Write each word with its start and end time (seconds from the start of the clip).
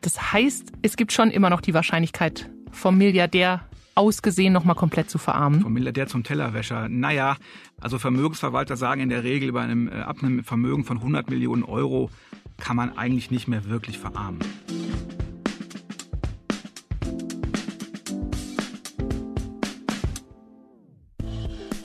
Das 0.00 0.32
heißt, 0.32 0.72
es 0.82 0.96
gibt 0.96 1.12
schon 1.12 1.30
immer 1.30 1.50
noch 1.50 1.60
die 1.60 1.74
Wahrscheinlichkeit, 1.74 2.50
vom 2.70 2.98
Milliardär 2.98 3.68
ausgesehen 3.94 4.52
nochmal 4.52 4.76
komplett 4.76 5.10
zu 5.10 5.18
verarmen. 5.18 5.60
Vom 5.60 5.72
Milliardär 5.72 6.06
zum 6.06 6.22
Tellerwäscher. 6.22 6.88
Naja, 6.88 7.36
also 7.80 7.98
Vermögensverwalter 7.98 8.76
sagen 8.76 9.00
in 9.00 9.08
der 9.08 9.24
Regel, 9.24 9.52
bei 9.52 9.62
einem, 9.62 9.88
äh, 9.88 9.96
ab 9.96 10.22
einem 10.22 10.44
Vermögen 10.44 10.84
von 10.84 10.98
100 10.98 11.28
Millionen 11.28 11.64
Euro 11.64 12.10
kann 12.58 12.76
man 12.76 12.96
eigentlich 12.96 13.30
nicht 13.30 13.48
mehr 13.48 13.64
wirklich 13.66 13.98
verarmen. 13.98 14.38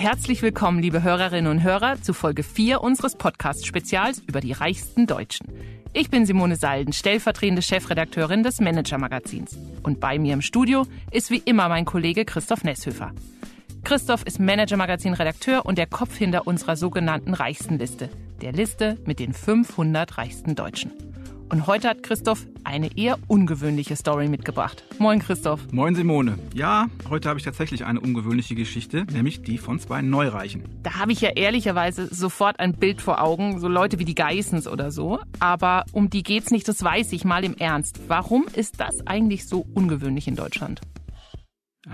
Herzlich 0.03 0.41
willkommen, 0.41 0.79
liebe 0.79 1.01
Hörerinnen 1.01 1.49
und 1.49 1.63
Hörer, 1.63 2.01
zu 2.01 2.11
Folge 2.13 2.43
4 2.43 2.81
unseres 2.81 3.15
Podcast-Spezials 3.15 4.21
über 4.27 4.41
die 4.41 4.51
reichsten 4.51 5.07
Deutschen. 5.07 5.47
Ich 5.93 6.09
bin 6.09 6.25
Simone 6.25 6.57
Salden, 6.57 6.91
stellvertretende 6.91 7.61
Chefredakteurin 7.61 8.43
des 8.43 8.59
Manager-Magazins. 8.59 9.57
Und 9.81 10.01
bei 10.01 10.19
mir 10.19 10.33
im 10.33 10.41
Studio 10.41 10.85
ist 11.11 11.31
wie 11.31 11.41
immer 11.45 11.69
mein 11.69 11.85
Kollege 11.85 12.25
Christoph 12.25 12.65
Nesshöfer. 12.65 13.13
Christoph 13.85 14.23
ist 14.25 14.41
Manager-Magazin-Redakteur 14.41 15.65
und 15.65 15.77
der 15.77 15.87
Kopf 15.87 16.17
hinter 16.17 16.47
unserer 16.47 16.75
sogenannten 16.75 17.33
Reichstenliste, 17.33 18.09
der 18.41 18.51
Liste 18.51 18.97
mit 19.05 19.19
den 19.19 19.31
500 19.31 20.17
reichsten 20.17 20.55
Deutschen. 20.55 20.91
Und 21.49 21.67
heute 21.67 21.89
hat 21.89 22.03
Christoph 22.03 22.47
eine 22.63 22.97
eher 22.97 23.17
ungewöhnliche 23.27 23.95
Story 23.95 24.27
mitgebracht. 24.27 24.83
Moin 24.99 25.19
Christoph. 25.19 25.71
Moin 25.71 25.95
Simone. 25.95 26.39
Ja, 26.53 26.87
heute 27.09 27.29
habe 27.29 27.39
ich 27.39 27.45
tatsächlich 27.45 27.85
eine 27.85 27.99
ungewöhnliche 27.99 28.55
Geschichte, 28.55 29.05
nämlich 29.11 29.41
die 29.43 29.57
von 29.57 29.79
zwei 29.79 30.01
Neureichen. 30.01 30.63
Da 30.81 30.95
habe 30.95 31.11
ich 31.11 31.21
ja 31.21 31.29
ehrlicherweise 31.29 32.13
sofort 32.13 32.59
ein 32.59 32.73
Bild 32.73 33.01
vor 33.01 33.21
Augen, 33.21 33.59
so 33.59 33.67
Leute 33.67 33.99
wie 33.99 34.05
die 34.05 34.15
Geissens 34.15 34.67
oder 34.67 34.91
so. 34.91 35.19
Aber 35.39 35.85
um 35.91 36.09
die 36.09 36.23
geht's 36.23 36.51
nicht, 36.51 36.67
das 36.67 36.83
weiß 36.83 37.11
ich 37.13 37.25
mal 37.25 37.43
im 37.43 37.55
Ernst. 37.55 37.99
Warum 38.07 38.45
ist 38.53 38.79
das 38.79 39.05
eigentlich 39.05 39.47
so 39.47 39.65
ungewöhnlich 39.73 40.27
in 40.27 40.35
Deutschland? 40.35 40.81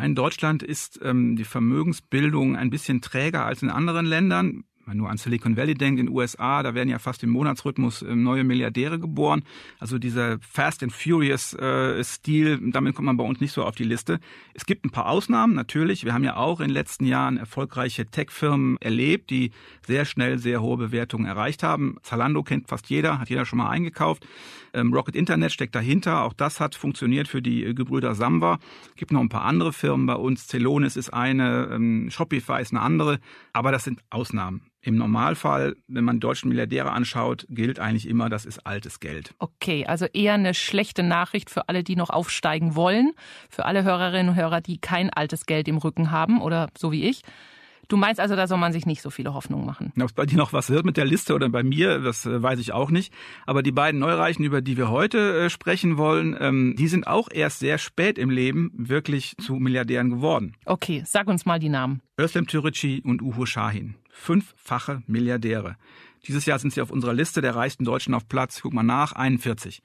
In 0.04 0.14
Deutschland 0.14 0.62
ist 0.62 1.00
ähm, 1.04 1.36
die 1.36 1.46
Vermögensbildung 1.46 2.56
ein 2.56 2.70
bisschen 2.70 3.02
träger 3.02 3.46
als 3.46 3.64
in 3.64 3.70
anderen 3.70 4.06
Ländern 4.06 4.64
man 4.90 4.98
nur 4.98 5.10
an 5.10 5.18
Silicon 5.18 5.56
Valley 5.56 5.76
denkt, 5.76 6.00
in 6.00 6.08
den 6.08 6.16
USA, 6.16 6.64
da 6.64 6.74
werden 6.74 6.90
ja 6.90 7.00
fast 7.00 7.24
im 7.24 7.30
Monatsrhythmus 7.30 8.02
ähm, 8.02 8.24
neue 8.24 8.44
Milliardäre 8.44 9.00
geboren. 9.00 9.44
Also 9.78 10.00
dieser 10.00 10.40
Fast 10.40 10.84
and 10.84 10.92
Furious 10.92 11.54
äh, 11.54 12.04
Stil, 12.04 12.60
damit 12.72 12.96
kommt 12.96 13.06
man 13.06 13.18
bei 13.18 13.24
uns 13.24 13.40
nicht 13.40 13.54
so 13.54 13.64
auf 13.64 13.76
die 13.76 13.84
Liste. 13.84 14.20
Es 14.54 14.66
gibt 14.66 14.86
ein 14.86 14.90
paar 14.90 15.08
Ausnahmen, 15.08 15.54
natürlich. 15.54 16.06
Wir 16.06 16.14
haben 16.14 16.24
ja 16.24 16.36
auch 16.36 16.60
in 16.60 16.68
den 16.68 16.74
letzten 16.74 17.06
Jahren 17.06 17.38
erfolgreiche 17.38 18.08
Tech-Firmen 18.08 18.78
erlebt, 18.82 19.30
die 19.30 19.52
sehr 19.86 20.06
schnell 20.06 20.40
sehr 20.40 20.62
hohe 20.62 20.78
Bewertungen 20.78 21.26
erreicht 21.26 21.64
haben. 21.64 21.98
Zalando 22.02 22.44
kennt 22.44 22.68
fast 22.68 22.90
jeder, 22.90 23.20
hat 23.20 23.30
jeder 23.30 23.46
schon 23.46 23.58
mal 23.60 23.70
eingekauft. 23.70 24.26
Ähm, 24.74 24.94
Rocket 24.94 25.16
Internet 25.16 25.52
steckt 25.52 25.76
dahinter. 25.76 26.24
Auch 26.24 26.34
das 26.34 26.60
hat 26.60 26.76
funktioniert 26.76 27.28
für 27.28 27.42
die 27.42 27.64
äh, 27.64 27.74
Gebrüder 27.74 28.16
Samba. 28.16 28.60
Gibt 28.96 29.12
noch 29.12 29.22
ein 29.22 29.30
paar 29.30 29.46
andere 29.46 29.74
Firmen 29.74 30.06
bei 30.06 30.16
uns. 30.16 30.48
Celonis 30.48 30.96
ist 30.96 31.14
eine, 31.14 31.70
ähm, 31.72 32.10
Shopify 32.10 32.62
ist 32.62 32.72
eine 32.72 32.82
andere. 32.82 33.20
Aber 33.54 33.72
das 33.72 33.84
sind 33.84 34.02
Ausnahmen. 34.10 34.62
Im 34.82 34.96
Normalfall, 34.96 35.76
wenn 35.88 36.06
man 36.06 36.22
deutschen 36.22 36.48
Milliardäre 36.48 36.92
anschaut, 36.92 37.46
gilt 37.50 37.80
eigentlich 37.80 38.08
immer, 38.08 38.30
das 38.30 38.46
ist 38.46 38.66
altes 38.66 39.02
Geld. 39.02 39.34
Okay, 39.40 39.86
also 39.86 40.06
eher 40.06 40.36
eine 40.36 40.54
schlechte 40.54 41.04
Nachricht 41.04 41.50
für 41.50 41.68
alle, 41.68 41.84
die 41.84 41.98
noch 41.98 42.10
aufsteigen 42.10 42.76
wollen, 42.76 43.12
für 43.50 43.66
alle 43.66 43.84
Hörerinnen 43.84 44.30
und 44.30 44.36
Hörer, 44.36 44.62
die 44.62 44.78
kein 44.78 45.10
altes 45.10 45.46
Geld 45.46 45.68
im 45.68 45.78
Rücken 45.78 46.12
haben 46.12 46.42
oder 46.42 46.70
so 46.78 46.94
wie 46.94 47.04
ich. 47.04 47.24
Du 47.90 47.98
meinst 47.98 48.22
also, 48.22 48.36
da 48.36 48.46
soll 48.46 48.60
man 48.60 48.72
sich 48.72 48.86
nicht 48.86 49.02
so 49.02 49.10
viele 49.10 49.34
Hoffnungen 49.34 49.66
machen? 49.66 49.92
Ob 50.00 50.06
es 50.06 50.14
bei 50.14 50.28
dir 50.28 50.38
noch 50.38 50.54
was 50.54 50.70
wird 50.70 50.86
mit 50.86 50.96
der 50.96 51.06
Liste 51.06 51.34
oder 51.34 51.50
bei 51.50 51.64
mir, 51.64 51.98
das 52.00 52.24
äh, 52.26 52.42
weiß 52.42 52.60
ich 52.60 52.72
auch 52.72 52.92
nicht. 52.92 53.12
Aber 53.48 53.64
die 53.64 53.72
beiden 53.72 54.00
Neureichen, 54.00 54.46
über 54.46 54.62
die 54.62 54.78
wir 54.78 54.92
heute 54.92 55.46
äh, 55.46 55.50
sprechen 55.50 55.98
wollen, 55.98 56.38
ähm, 56.40 56.76
die 56.78 56.88
sind 56.88 57.08
auch 57.08 57.30
erst 57.32 57.60
sehr 57.60 57.80
spät 57.80 58.20
im 58.20 58.30
Leben 58.30 58.72
wirklich 58.76 59.36
zu 59.42 59.56
Milliardären 59.56 60.12
geworden. 60.12 60.56
Okay, 60.66 61.02
sag 61.04 61.28
uns 61.28 61.48
mal 61.48 61.58
die 61.58 61.70
Namen. 61.70 62.02
Özlem 62.20 62.46
Türeci 62.46 63.02
und 63.04 63.24
Uhu 63.24 63.48
Shahin. 63.48 63.96
Fünffache 64.20 65.02
Milliardäre. 65.08 65.78
Dieses 66.28 66.46
Jahr 66.46 66.60
sind 66.60 66.74
sie 66.74 66.82
auf 66.82 66.92
unserer 66.92 67.14
Liste 67.14 67.42
der 67.42 67.56
reichsten 67.56 67.86
Deutschen 67.86 68.14
auf 68.14 68.28
Platz, 68.28 68.62
guck 68.62 68.74
mal 68.74 68.84
nach, 68.84 69.14
41. 69.14 69.82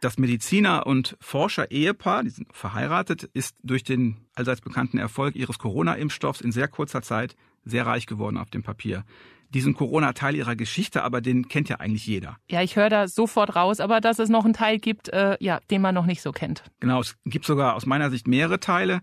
Das 0.00 0.18
Mediziner- 0.18 0.86
und 0.86 1.16
Forscher-Ehepaar, 1.20 2.24
die 2.24 2.30
sind 2.30 2.48
verheiratet, 2.52 3.24
ist 3.34 3.56
durch 3.62 3.82
den 3.82 4.16
allseits 4.34 4.60
bekannten 4.60 4.98
Erfolg 4.98 5.34
ihres 5.34 5.58
Corona-Impfstoffs 5.58 6.40
in 6.40 6.52
sehr 6.52 6.68
kurzer 6.68 7.02
Zeit 7.02 7.36
sehr 7.64 7.86
reich 7.86 8.06
geworden 8.06 8.36
auf 8.36 8.50
dem 8.50 8.62
Papier. 8.62 9.04
Diesen 9.50 9.74
Corona-Teil 9.74 10.36
ihrer 10.36 10.56
Geschichte, 10.56 11.02
aber 11.02 11.20
den 11.20 11.48
kennt 11.48 11.68
ja 11.68 11.76
eigentlich 11.76 12.06
jeder. 12.06 12.36
Ja, 12.50 12.62
ich 12.62 12.76
höre 12.76 12.90
da 12.90 13.08
sofort 13.08 13.56
raus, 13.56 13.80
aber 13.80 14.00
dass 14.00 14.18
es 14.18 14.28
noch 14.28 14.44
einen 14.44 14.54
Teil 14.54 14.78
gibt, 14.78 15.08
äh, 15.08 15.36
ja, 15.40 15.60
den 15.70 15.82
man 15.82 15.94
noch 15.94 16.06
nicht 16.06 16.22
so 16.22 16.32
kennt. 16.32 16.64
Genau, 16.80 17.00
es 17.00 17.16
gibt 17.24 17.46
sogar 17.46 17.74
aus 17.74 17.86
meiner 17.86 18.10
Sicht 18.10 18.28
mehrere 18.28 18.60
Teile. 18.60 19.00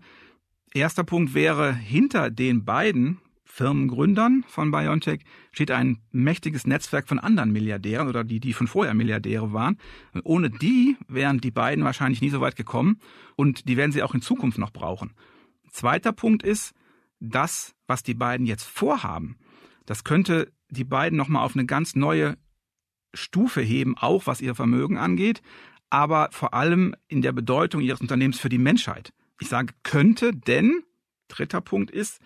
Erster 0.72 1.04
Punkt 1.04 1.34
wäre, 1.34 1.74
hinter 1.74 2.30
den 2.30 2.64
beiden 2.64 3.18
Firmengründern 3.56 4.44
von 4.46 4.70
BioNTech 4.70 5.22
steht 5.50 5.70
ein 5.70 6.02
mächtiges 6.12 6.66
Netzwerk 6.66 7.08
von 7.08 7.18
anderen 7.18 7.52
Milliardären 7.52 8.06
oder 8.06 8.22
die, 8.22 8.38
die 8.38 8.52
schon 8.52 8.66
vorher 8.66 8.92
Milliardäre 8.92 9.54
waren. 9.54 9.78
Ohne 10.24 10.50
die 10.50 10.98
wären 11.08 11.40
die 11.40 11.52
beiden 11.52 11.82
wahrscheinlich 11.82 12.20
nie 12.20 12.28
so 12.28 12.42
weit 12.42 12.54
gekommen 12.54 13.00
und 13.34 13.66
die 13.66 13.78
werden 13.78 13.92
sie 13.92 14.02
auch 14.02 14.12
in 14.12 14.20
Zukunft 14.20 14.58
noch 14.58 14.74
brauchen. 14.74 15.14
Zweiter 15.70 16.12
Punkt 16.12 16.42
ist, 16.42 16.74
das, 17.18 17.74
was 17.86 18.02
die 18.02 18.12
beiden 18.12 18.44
jetzt 18.44 18.64
vorhaben, 18.64 19.38
das 19.86 20.04
könnte 20.04 20.52
die 20.68 20.84
beiden 20.84 21.16
nochmal 21.16 21.42
auf 21.42 21.54
eine 21.56 21.64
ganz 21.64 21.96
neue 21.96 22.36
Stufe 23.14 23.62
heben, 23.62 23.96
auch 23.96 24.26
was 24.26 24.42
ihr 24.42 24.54
Vermögen 24.54 24.98
angeht, 24.98 25.40
aber 25.88 26.28
vor 26.30 26.52
allem 26.52 26.94
in 27.08 27.22
der 27.22 27.32
Bedeutung 27.32 27.80
ihres 27.80 28.02
Unternehmens 28.02 28.38
für 28.38 28.50
die 28.50 28.58
Menschheit. 28.58 29.14
Ich 29.40 29.48
sage 29.48 29.72
könnte, 29.82 30.32
denn 30.36 30.82
dritter 31.28 31.62
Punkt 31.62 31.90
ist, 31.90 32.20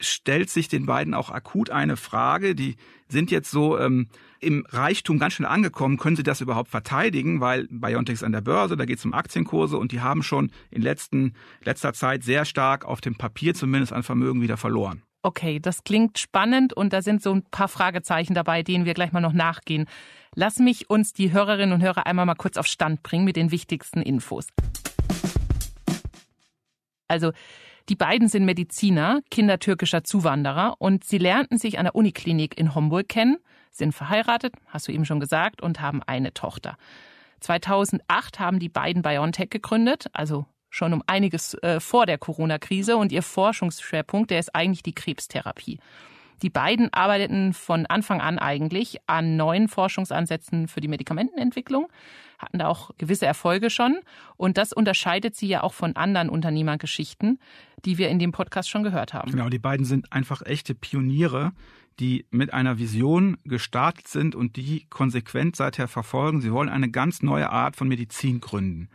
stellt 0.00 0.50
sich 0.50 0.68
den 0.68 0.86
beiden 0.86 1.14
auch 1.14 1.30
akut 1.30 1.70
eine 1.70 1.96
Frage. 1.96 2.54
Die 2.54 2.76
sind 3.08 3.30
jetzt 3.30 3.50
so 3.50 3.78
ähm, 3.78 4.08
im 4.40 4.64
Reichtum 4.68 5.18
ganz 5.18 5.34
schnell 5.34 5.48
angekommen. 5.48 5.98
Können 5.98 6.16
sie 6.16 6.22
das 6.22 6.40
überhaupt 6.40 6.70
verteidigen? 6.70 7.40
Weil 7.40 7.66
Biontech 7.70 8.24
an 8.24 8.32
der 8.32 8.40
Börse, 8.40 8.76
da 8.76 8.84
geht 8.84 8.98
es 8.98 9.04
um 9.04 9.14
Aktienkurse 9.14 9.76
und 9.76 9.92
die 9.92 10.00
haben 10.00 10.22
schon 10.22 10.50
in 10.70 10.82
letzten, 10.82 11.34
letzter 11.62 11.92
Zeit 11.92 12.24
sehr 12.24 12.44
stark 12.44 12.84
auf 12.84 13.00
dem 13.00 13.16
Papier 13.16 13.54
zumindest 13.54 13.92
an 13.92 14.02
Vermögen 14.02 14.40
wieder 14.40 14.56
verloren. 14.56 15.02
Okay, 15.22 15.60
das 15.60 15.84
klingt 15.84 16.18
spannend 16.18 16.72
und 16.72 16.94
da 16.94 17.02
sind 17.02 17.22
so 17.22 17.32
ein 17.32 17.42
paar 17.42 17.68
Fragezeichen 17.68 18.32
dabei, 18.32 18.62
denen 18.62 18.86
wir 18.86 18.94
gleich 18.94 19.12
mal 19.12 19.20
noch 19.20 19.34
nachgehen. 19.34 19.86
Lass 20.34 20.58
mich 20.58 20.88
uns 20.88 21.12
die 21.12 21.30
Hörerinnen 21.30 21.74
und 21.74 21.82
Hörer 21.82 22.06
einmal 22.06 22.24
mal 22.24 22.36
kurz 22.36 22.56
auf 22.56 22.66
Stand 22.66 23.02
bringen 23.02 23.24
mit 23.24 23.36
den 23.36 23.50
wichtigsten 23.50 24.00
Infos. 24.00 24.46
Also 27.08 27.32
die 27.90 27.96
beiden 27.96 28.28
sind 28.28 28.44
Mediziner, 28.44 29.20
Kinder 29.32 29.58
türkischer 29.58 30.04
Zuwanderer 30.04 30.76
und 30.78 31.02
sie 31.02 31.18
lernten 31.18 31.58
sich 31.58 31.76
an 31.76 31.86
der 31.86 31.96
Uniklinik 31.96 32.56
in 32.56 32.76
Homburg 32.76 33.08
kennen, 33.08 33.38
sind 33.72 33.92
verheiratet, 33.92 34.54
hast 34.68 34.86
du 34.86 34.92
eben 34.92 35.04
schon 35.04 35.18
gesagt, 35.18 35.60
und 35.60 35.80
haben 35.80 36.00
eine 36.04 36.32
Tochter. 36.32 36.76
2008 37.40 38.38
haben 38.38 38.60
die 38.60 38.68
beiden 38.68 39.02
BioNTech 39.02 39.50
gegründet, 39.50 40.06
also 40.12 40.46
schon 40.68 40.92
um 40.92 41.02
einiges 41.08 41.54
äh, 41.54 41.80
vor 41.80 42.06
der 42.06 42.16
Corona-Krise 42.16 42.96
und 42.96 43.10
ihr 43.10 43.24
Forschungsschwerpunkt, 43.24 44.30
der 44.30 44.38
ist 44.38 44.54
eigentlich 44.54 44.84
die 44.84 44.94
Krebstherapie. 44.94 45.80
Die 46.42 46.50
beiden 46.50 46.92
arbeiteten 46.92 47.52
von 47.52 47.86
Anfang 47.86 48.20
an 48.20 48.38
eigentlich 48.38 48.98
an 49.06 49.36
neuen 49.36 49.68
Forschungsansätzen 49.68 50.68
für 50.68 50.80
die 50.80 50.88
Medikamentenentwicklung, 50.88 51.88
hatten 52.38 52.58
da 52.58 52.68
auch 52.68 52.90
gewisse 52.96 53.26
Erfolge 53.26 53.70
schon. 53.70 53.98
Und 54.36 54.56
das 54.56 54.72
unterscheidet 54.72 55.36
sie 55.36 55.48
ja 55.48 55.62
auch 55.62 55.74
von 55.74 55.96
anderen 55.96 56.30
Unternehmergeschichten, 56.30 57.38
die 57.84 57.98
wir 57.98 58.08
in 58.08 58.18
dem 58.18 58.32
Podcast 58.32 58.70
schon 58.70 58.82
gehört 58.82 59.12
haben. 59.12 59.30
Genau, 59.30 59.48
die 59.48 59.58
beiden 59.58 59.84
sind 59.84 60.12
einfach 60.12 60.42
echte 60.42 60.74
Pioniere, 60.74 61.52
die 61.98 62.24
mit 62.30 62.54
einer 62.54 62.78
Vision 62.78 63.36
gestartet 63.44 64.08
sind 64.08 64.34
und 64.34 64.56
die 64.56 64.86
konsequent 64.88 65.56
seither 65.56 65.86
verfolgen. 65.86 66.40
Sie 66.40 66.52
wollen 66.52 66.70
eine 66.70 66.90
ganz 66.90 67.22
neue 67.22 67.50
Art 67.50 67.76
von 67.76 67.88
Medizin 67.88 68.40
gründen. 68.40 68.88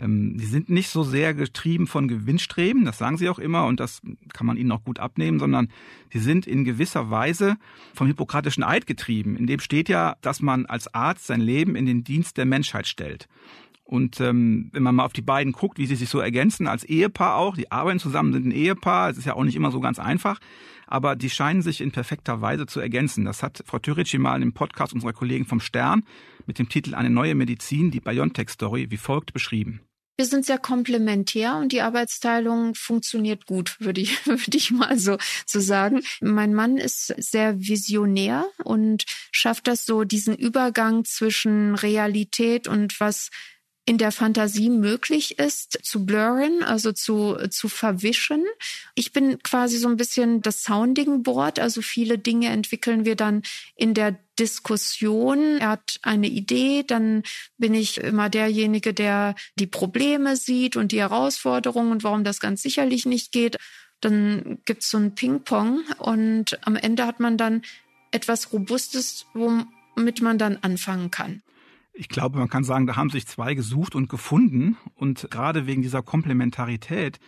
Ähm, 0.00 0.36
die 0.38 0.46
sind 0.46 0.68
nicht 0.68 0.88
so 0.88 1.02
sehr 1.02 1.34
getrieben 1.34 1.86
von 1.86 2.08
Gewinnstreben, 2.08 2.84
das 2.84 2.98
sagen 2.98 3.16
sie 3.16 3.28
auch 3.28 3.38
immer 3.38 3.66
und 3.66 3.80
das 3.80 4.00
kann 4.32 4.46
man 4.46 4.56
ihnen 4.56 4.72
auch 4.72 4.84
gut 4.84 4.98
abnehmen, 4.98 5.38
sondern 5.38 5.68
sie 6.12 6.20
sind 6.20 6.46
in 6.46 6.64
gewisser 6.64 7.10
Weise 7.10 7.56
vom 7.94 8.06
hippokratischen 8.06 8.62
Eid 8.62 8.86
getrieben. 8.86 9.36
In 9.36 9.46
dem 9.46 9.60
steht 9.60 9.88
ja, 9.88 10.16
dass 10.20 10.40
man 10.40 10.66
als 10.66 10.92
Arzt 10.94 11.26
sein 11.26 11.40
Leben 11.40 11.76
in 11.76 11.86
den 11.86 12.04
Dienst 12.04 12.36
der 12.36 12.46
Menschheit 12.46 12.86
stellt. 12.86 13.28
Und 13.88 14.20
ähm, 14.20 14.68
wenn 14.74 14.82
man 14.82 14.96
mal 14.96 15.06
auf 15.06 15.14
die 15.14 15.22
beiden 15.22 15.52
guckt, 15.52 15.78
wie 15.78 15.86
sie 15.86 15.96
sich 15.96 16.10
so 16.10 16.20
ergänzen, 16.20 16.66
als 16.66 16.84
Ehepaar 16.84 17.36
auch, 17.36 17.56
die 17.56 17.72
arbeiten 17.72 17.98
zusammen, 17.98 18.34
sind 18.34 18.46
ein 18.46 18.52
Ehepaar, 18.52 19.08
es 19.08 19.16
ist 19.16 19.24
ja 19.24 19.32
auch 19.32 19.44
nicht 19.44 19.56
immer 19.56 19.70
so 19.70 19.80
ganz 19.80 19.98
einfach, 19.98 20.40
aber 20.86 21.16
die 21.16 21.30
scheinen 21.30 21.62
sich 21.62 21.80
in 21.80 21.90
perfekter 21.90 22.42
Weise 22.42 22.66
zu 22.66 22.80
ergänzen. 22.80 23.24
Das 23.24 23.42
hat 23.42 23.62
Frau 23.64 23.78
Türici 23.78 24.18
mal 24.18 24.42
im 24.42 24.52
Podcast 24.52 24.92
unserer 24.92 25.14
Kollegen 25.14 25.46
vom 25.46 25.60
Stern 25.60 26.02
mit 26.44 26.58
dem 26.58 26.68
Titel 26.68 26.94
Eine 26.94 27.08
neue 27.08 27.34
Medizin, 27.34 27.90
die 27.90 28.00
BioNTech-Story, 28.00 28.90
wie 28.90 28.98
folgt 28.98 29.32
beschrieben. 29.32 29.80
Wir 30.18 30.26
sind 30.26 30.44
sehr 30.44 30.58
komplementär 30.58 31.54
und 31.58 31.70
die 31.70 31.80
Arbeitsteilung 31.80 32.74
funktioniert 32.74 33.46
gut, 33.46 33.76
würde 33.78 34.00
ich, 34.00 34.26
würde 34.26 34.56
ich 34.56 34.72
mal 34.72 34.98
so, 34.98 35.16
so 35.46 35.60
sagen. 35.60 36.02
Mein 36.20 36.54
Mann 36.54 36.76
ist 36.76 37.14
sehr 37.18 37.60
visionär 37.60 38.44
und 38.64 39.04
schafft 39.30 39.68
das 39.68 39.86
so, 39.86 40.02
diesen 40.02 40.34
Übergang 40.34 41.04
zwischen 41.04 41.76
Realität 41.76 42.66
und 42.66 42.98
was 42.98 43.30
in 43.88 43.96
der 43.96 44.12
Fantasie 44.12 44.68
möglich 44.68 45.38
ist, 45.38 45.78
zu 45.82 46.04
blurren, 46.04 46.62
also 46.62 46.92
zu, 46.92 47.38
zu 47.48 47.70
verwischen. 47.70 48.44
Ich 48.94 49.14
bin 49.14 49.42
quasi 49.42 49.78
so 49.78 49.88
ein 49.88 49.96
bisschen 49.96 50.42
das 50.42 50.62
Sounding 50.62 51.22
Board, 51.22 51.58
also 51.58 51.80
viele 51.80 52.18
Dinge 52.18 52.50
entwickeln 52.50 53.06
wir 53.06 53.16
dann 53.16 53.44
in 53.76 53.94
der 53.94 54.18
Diskussion. 54.38 55.56
Er 55.56 55.70
hat 55.70 56.00
eine 56.02 56.26
Idee, 56.26 56.84
dann 56.86 57.22
bin 57.56 57.72
ich 57.72 57.96
immer 57.96 58.28
derjenige, 58.28 58.92
der 58.92 59.34
die 59.58 59.66
Probleme 59.66 60.36
sieht 60.36 60.76
und 60.76 60.92
die 60.92 61.00
Herausforderungen 61.00 61.90
und 61.90 62.04
warum 62.04 62.24
das 62.24 62.40
ganz 62.40 62.60
sicherlich 62.60 63.06
nicht 63.06 63.32
geht. 63.32 63.56
Dann 64.02 64.58
gibt's 64.66 64.90
so 64.90 64.98
ein 64.98 65.14
Ping-Pong 65.14 65.80
und 65.96 66.58
am 66.66 66.76
Ende 66.76 67.06
hat 67.06 67.20
man 67.20 67.38
dann 67.38 67.62
etwas 68.10 68.52
Robustes, 68.52 69.24
womit 69.32 70.20
man 70.20 70.36
dann 70.36 70.58
anfangen 70.60 71.10
kann. 71.10 71.40
Ich 71.98 72.08
glaube, 72.08 72.38
man 72.38 72.48
kann 72.48 72.62
sagen, 72.62 72.86
da 72.86 72.94
haben 72.94 73.10
sich 73.10 73.26
zwei 73.26 73.54
gesucht 73.54 73.96
und 73.96 74.08
gefunden. 74.08 74.76
Und 74.94 75.26
gerade 75.32 75.66
wegen 75.66 75.82
dieser 75.82 76.00
Komplementarität, 76.00 77.18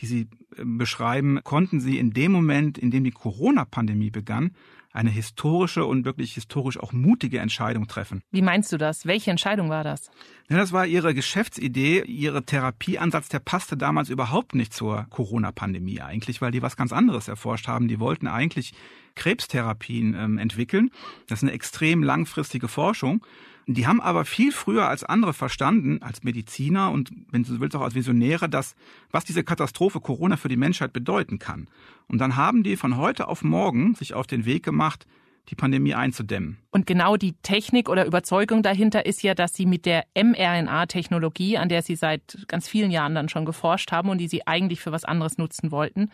die 0.00 0.06
Sie 0.06 0.28
äh, 0.54 0.64
beschreiben, 0.64 1.40
konnten 1.44 1.80
Sie 1.80 1.98
in 1.98 2.10
dem 2.10 2.32
Moment, 2.32 2.76
in 2.76 2.90
dem 2.90 3.04
die 3.04 3.10
Corona-Pandemie 3.10 4.10
begann, 4.10 4.52
eine 4.92 5.08
historische 5.08 5.86
und 5.86 6.04
wirklich 6.04 6.34
historisch 6.34 6.78
auch 6.78 6.92
mutige 6.92 7.38
Entscheidung 7.38 7.86
treffen. 7.88 8.22
Wie 8.30 8.42
meinst 8.42 8.70
du 8.70 8.76
das? 8.76 9.06
Welche 9.06 9.30
Entscheidung 9.30 9.70
war 9.70 9.84
das? 9.84 10.10
Ja, 10.50 10.58
das 10.58 10.72
war 10.72 10.86
ihre 10.86 11.14
Geschäftsidee, 11.14 12.02
ihre 12.02 12.44
Therapieansatz, 12.44 13.28
der 13.30 13.38
passte 13.38 13.78
damals 13.78 14.10
überhaupt 14.10 14.54
nicht 14.54 14.74
zur 14.74 15.06
Corona-Pandemie 15.08 16.02
eigentlich, 16.02 16.42
weil 16.42 16.52
die 16.52 16.62
was 16.62 16.76
ganz 16.76 16.92
anderes 16.92 17.28
erforscht 17.28 17.68
haben. 17.68 17.88
Die 17.88 18.00
wollten 18.00 18.26
eigentlich 18.26 18.72
Krebstherapien 19.14 20.14
ähm, 20.14 20.38
entwickeln. 20.38 20.90
Das 21.28 21.38
ist 21.38 21.44
eine 21.44 21.52
extrem 21.52 22.02
langfristige 22.02 22.68
Forschung. 22.68 23.24
Die 23.70 23.86
haben 23.86 24.00
aber 24.00 24.24
viel 24.24 24.50
früher 24.50 24.88
als 24.88 25.04
andere 25.04 25.34
verstanden, 25.34 26.00
als 26.00 26.24
Mediziner 26.24 26.90
und 26.90 27.10
wenn 27.30 27.42
du 27.42 27.60
willst 27.60 27.76
auch 27.76 27.82
als 27.82 27.94
Visionäre, 27.94 28.48
dass, 28.48 28.74
was 29.10 29.26
diese 29.26 29.44
Katastrophe 29.44 30.00
Corona 30.00 30.38
für 30.38 30.48
die 30.48 30.56
Menschheit 30.56 30.94
bedeuten 30.94 31.38
kann. 31.38 31.68
Und 32.06 32.16
dann 32.16 32.36
haben 32.36 32.62
die 32.62 32.76
von 32.76 32.96
heute 32.96 33.28
auf 33.28 33.44
morgen 33.44 33.94
sich 33.94 34.14
auf 34.14 34.26
den 34.26 34.46
Weg 34.46 34.62
gemacht, 34.62 35.06
die 35.48 35.54
Pandemie 35.54 35.94
einzudämmen. 35.94 36.58
Und 36.70 36.86
genau 36.86 37.16
die 37.16 37.34
Technik 37.42 37.88
oder 37.88 38.04
Überzeugung 38.06 38.62
dahinter 38.62 39.06
ist 39.06 39.22
ja, 39.22 39.34
dass 39.34 39.54
sie 39.54 39.66
mit 39.66 39.86
der 39.86 40.04
mRNA-Technologie, 40.14 41.58
an 41.58 41.68
der 41.68 41.82
sie 41.82 41.96
seit 41.96 42.44
ganz 42.48 42.68
vielen 42.68 42.90
Jahren 42.90 43.14
dann 43.14 43.28
schon 43.28 43.44
geforscht 43.44 43.90
haben 43.92 44.10
und 44.10 44.18
die 44.18 44.28
sie 44.28 44.46
eigentlich 44.46 44.80
für 44.80 44.92
was 44.92 45.04
anderes 45.04 45.38
nutzen 45.38 45.70
wollten, 45.70 46.10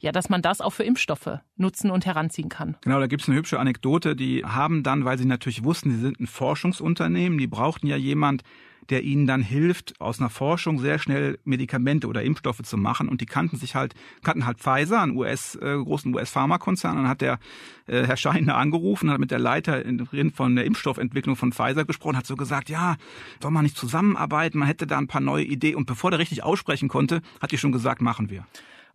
ja, 0.00 0.12
dass 0.12 0.28
man 0.28 0.42
das 0.42 0.60
auch 0.60 0.72
für 0.72 0.84
Impfstoffe 0.84 1.38
nutzen 1.56 1.90
und 1.90 2.06
heranziehen 2.06 2.48
kann. 2.48 2.76
Genau, 2.82 3.00
da 3.00 3.06
gibt 3.06 3.22
es 3.22 3.28
eine 3.28 3.36
hübsche 3.36 3.58
Anekdote. 3.58 4.16
Die 4.16 4.44
haben 4.44 4.82
dann, 4.82 5.04
weil 5.04 5.18
sie 5.18 5.26
natürlich 5.26 5.64
wussten, 5.64 5.90
sie 5.90 6.00
sind 6.00 6.20
ein 6.20 6.26
Forschungsunternehmen, 6.26 7.38
die 7.38 7.48
brauchten 7.48 7.86
ja 7.86 7.96
jemand, 7.96 8.42
der 8.90 9.02
ihnen 9.02 9.26
dann 9.26 9.42
hilft, 9.42 10.00
aus 10.00 10.18
einer 10.18 10.30
Forschung 10.30 10.78
sehr 10.78 10.98
schnell 10.98 11.38
Medikamente 11.44 12.06
oder 12.06 12.22
Impfstoffe 12.22 12.62
zu 12.62 12.76
machen. 12.76 13.08
Und 13.08 13.20
die 13.20 13.26
kannten 13.26 13.56
sich 13.56 13.74
halt, 13.74 13.94
kannten 14.22 14.46
halt 14.46 14.58
Pfizer, 14.58 15.02
einen 15.02 15.16
US, 15.16 15.56
äh, 15.56 15.76
großen 15.76 16.14
US-Pharmakonzern. 16.14 16.96
Und 16.96 17.02
dann 17.02 17.10
hat 17.10 17.20
der 17.20 17.38
äh, 17.86 18.04
Herr 18.06 18.16
Scheiner 18.16 18.56
angerufen, 18.56 19.10
hat 19.10 19.20
mit 19.20 19.30
der 19.30 19.38
Leiterin 19.38 20.32
von 20.32 20.56
der 20.56 20.64
Impfstoffentwicklung 20.64 21.36
von 21.36 21.52
Pfizer 21.52 21.84
gesprochen, 21.84 22.16
hat 22.16 22.26
so 22.26 22.36
gesagt, 22.36 22.70
ja, 22.70 22.96
soll 23.42 23.50
man 23.50 23.64
nicht 23.64 23.76
zusammenarbeiten, 23.76 24.58
man 24.58 24.68
hätte 24.68 24.86
da 24.86 24.98
ein 24.98 25.08
paar 25.08 25.20
neue 25.20 25.44
Ideen. 25.44 25.76
Und 25.76 25.86
bevor 25.86 26.10
der 26.10 26.18
richtig 26.18 26.42
aussprechen 26.42 26.88
konnte, 26.88 27.20
hat 27.40 27.52
die 27.52 27.58
schon 27.58 27.72
gesagt, 27.72 28.00
machen 28.00 28.30
wir. 28.30 28.46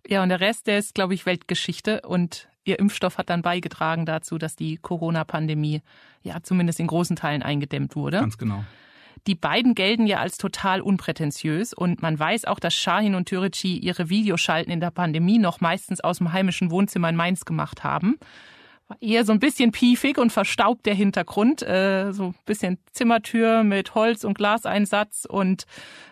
Ja, 0.08 0.24
und 0.24 0.30
der 0.30 0.40
Rest, 0.40 0.68
der 0.68 0.80
ist, 0.80 0.96
glaube 0.96 1.14
ich, 1.14 1.26
Weltgeschichte 1.26 2.02
und 2.02 2.50
ihr 2.66 2.80
Impfstoff 2.80 3.18
hat 3.18 3.30
dann 3.30 3.42
beigetragen 3.42 4.06
dazu, 4.06 4.38
dass 4.38 4.56
die 4.56 4.78
Corona-Pandemie 4.78 5.82
ja 6.24 6.42
zumindest 6.42 6.80
in 6.80 6.88
großen 6.88 7.16
Teilen 7.16 7.44
eingedämmt 7.44 7.96
wurde. 7.96 8.20
Ganz 8.20 8.38
genau. 8.38 8.64
Die 9.26 9.36
beiden 9.36 9.74
gelten 9.74 10.06
ja 10.06 10.18
als 10.18 10.38
total 10.38 10.82
unprätentiös 10.82 11.74
und 11.74 12.02
man 12.02 12.20
weiß 12.20 12.46
auch, 12.46 12.60
dass 12.60 12.74
Shahin 12.74 13.16
und 13.16 13.30
Türeci 13.30 13.78
ihre 13.78 14.10
Videoschalten 14.10 14.72
in 14.72 14.82
der 14.82 14.92
Pandemie 14.92 15.38
noch 15.38 15.62
meistens 15.62 16.02
aus 16.02 16.18
dem 16.18 16.34
heimischen 16.34 16.72
Wohnzimmer 16.72 17.08
in 17.08 17.16
Mainz 17.16 17.46
gemacht 17.46 17.86
haben. 17.86 18.18
War 18.90 18.98
eher 19.02 19.24
so 19.24 19.32
ein 19.32 19.40
bisschen 19.40 19.72
piefig 19.72 20.18
und 20.18 20.34
verstaubt 20.34 20.86
der 20.86 20.94
Hintergrund, 20.94 21.62
äh, 21.62 22.12
so 22.12 22.26
ein 22.26 22.36
bisschen 22.46 22.80
Zimmertür 22.92 23.64
mit 23.64 23.96
Holz- 23.96 24.26
und 24.26 24.38
Glaseinsatz 24.38 25.26
und 25.30 25.64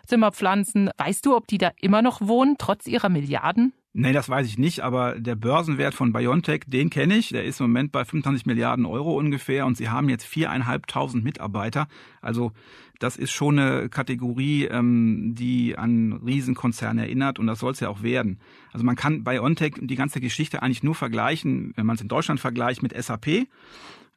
Zimmerpflanzen. 0.07 0.89
Weißt 0.97 1.25
du, 1.25 1.35
ob 1.35 1.47
die 1.47 1.57
da 1.57 1.71
immer 1.81 2.01
noch 2.01 2.21
wohnen, 2.21 2.55
trotz 2.57 2.87
ihrer 2.87 3.09
Milliarden? 3.09 3.73
Nee, 3.93 4.13
das 4.13 4.29
weiß 4.29 4.47
ich 4.47 4.57
nicht, 4.57 4.79
aber 4.79 5.19
der 5.19 5.35
Börsenwert 5.35 5.93
von 5.93 6.13
BioNTech, 6.13 6.61
den 6.65 6.89
kenne 6.89 7.17
ich. 7.17 7.29
Der 7.29 7.43
ist 7.43 7.59
im 7.59 7.65
Moment 7.65 7.91
bei 7.91 8.05
25 8.05 8.45
Milliarden 8.45 8.85
Euro 8.85 9.17
ungefähr 9.17 9.65
und 9.65 9.75
sie 9.75 9.89
haben 9.89 10.07
jetzt 10.07 10.25
viereinhalbtausend 10.25 11.25
Mitarbeiter. 11.25 11.89
Also 12.21 12.53
das 12.99 13.17
ist 13.17 13.31
schon 13.31 13.59
eine 13.59 13.89
Kategorie, 13.89 14.65
ähm, 14.65 15.35
die 15.35 15.77
an 15.77 16.21
Riesenkonzerne 16.25 17.01
erinnert 17.01 17.37
und 17.37 17.47
das 17.47 17.59
soll 17.59 17.73
es 17.73 17.81
ja 17.81 17.89
auch 17.89 18.01
werden. 18.01 18.39
Also 18.71 18.85
man 18.85 18.95
kann 18.95 19.25
BioNTech 19.25 19.73
die 19.81 19.95
ganze 19.95 20.21
Geschichte 20.21 20.61
eigentlich 20.61 20.83
nur 20.83 20.95
vergleichen, 20.95 21.73
wenn 21.75 21.85
man 21.85 21.95
es 21.95 22.01
in 22.01 22.07
Deutschland 22.07 22.39
vergleicht, 22.39 22.81
mit 22.81 22.93
SAP. 22.95 23.47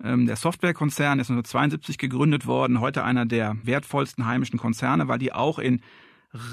Ähm, 0.05 0.27
der 0.27 0.37
Softwarekonzern 0.37 1.19
ist 1.19 1.31
1972 1.31 1.99
gegründet 1.99 2.47
worden, 2.47 2.81
heute 2.81 3.03
einer 3.03 3.27
der 3.27 3.57
wertvollsten 3.65 4.27
heimischen 4.27 4.59
Konzerne, 4.59 5.09
weil 5.09 5.19
die 5.19 5.33
auch 5.33 5.59
in 5.59 5.81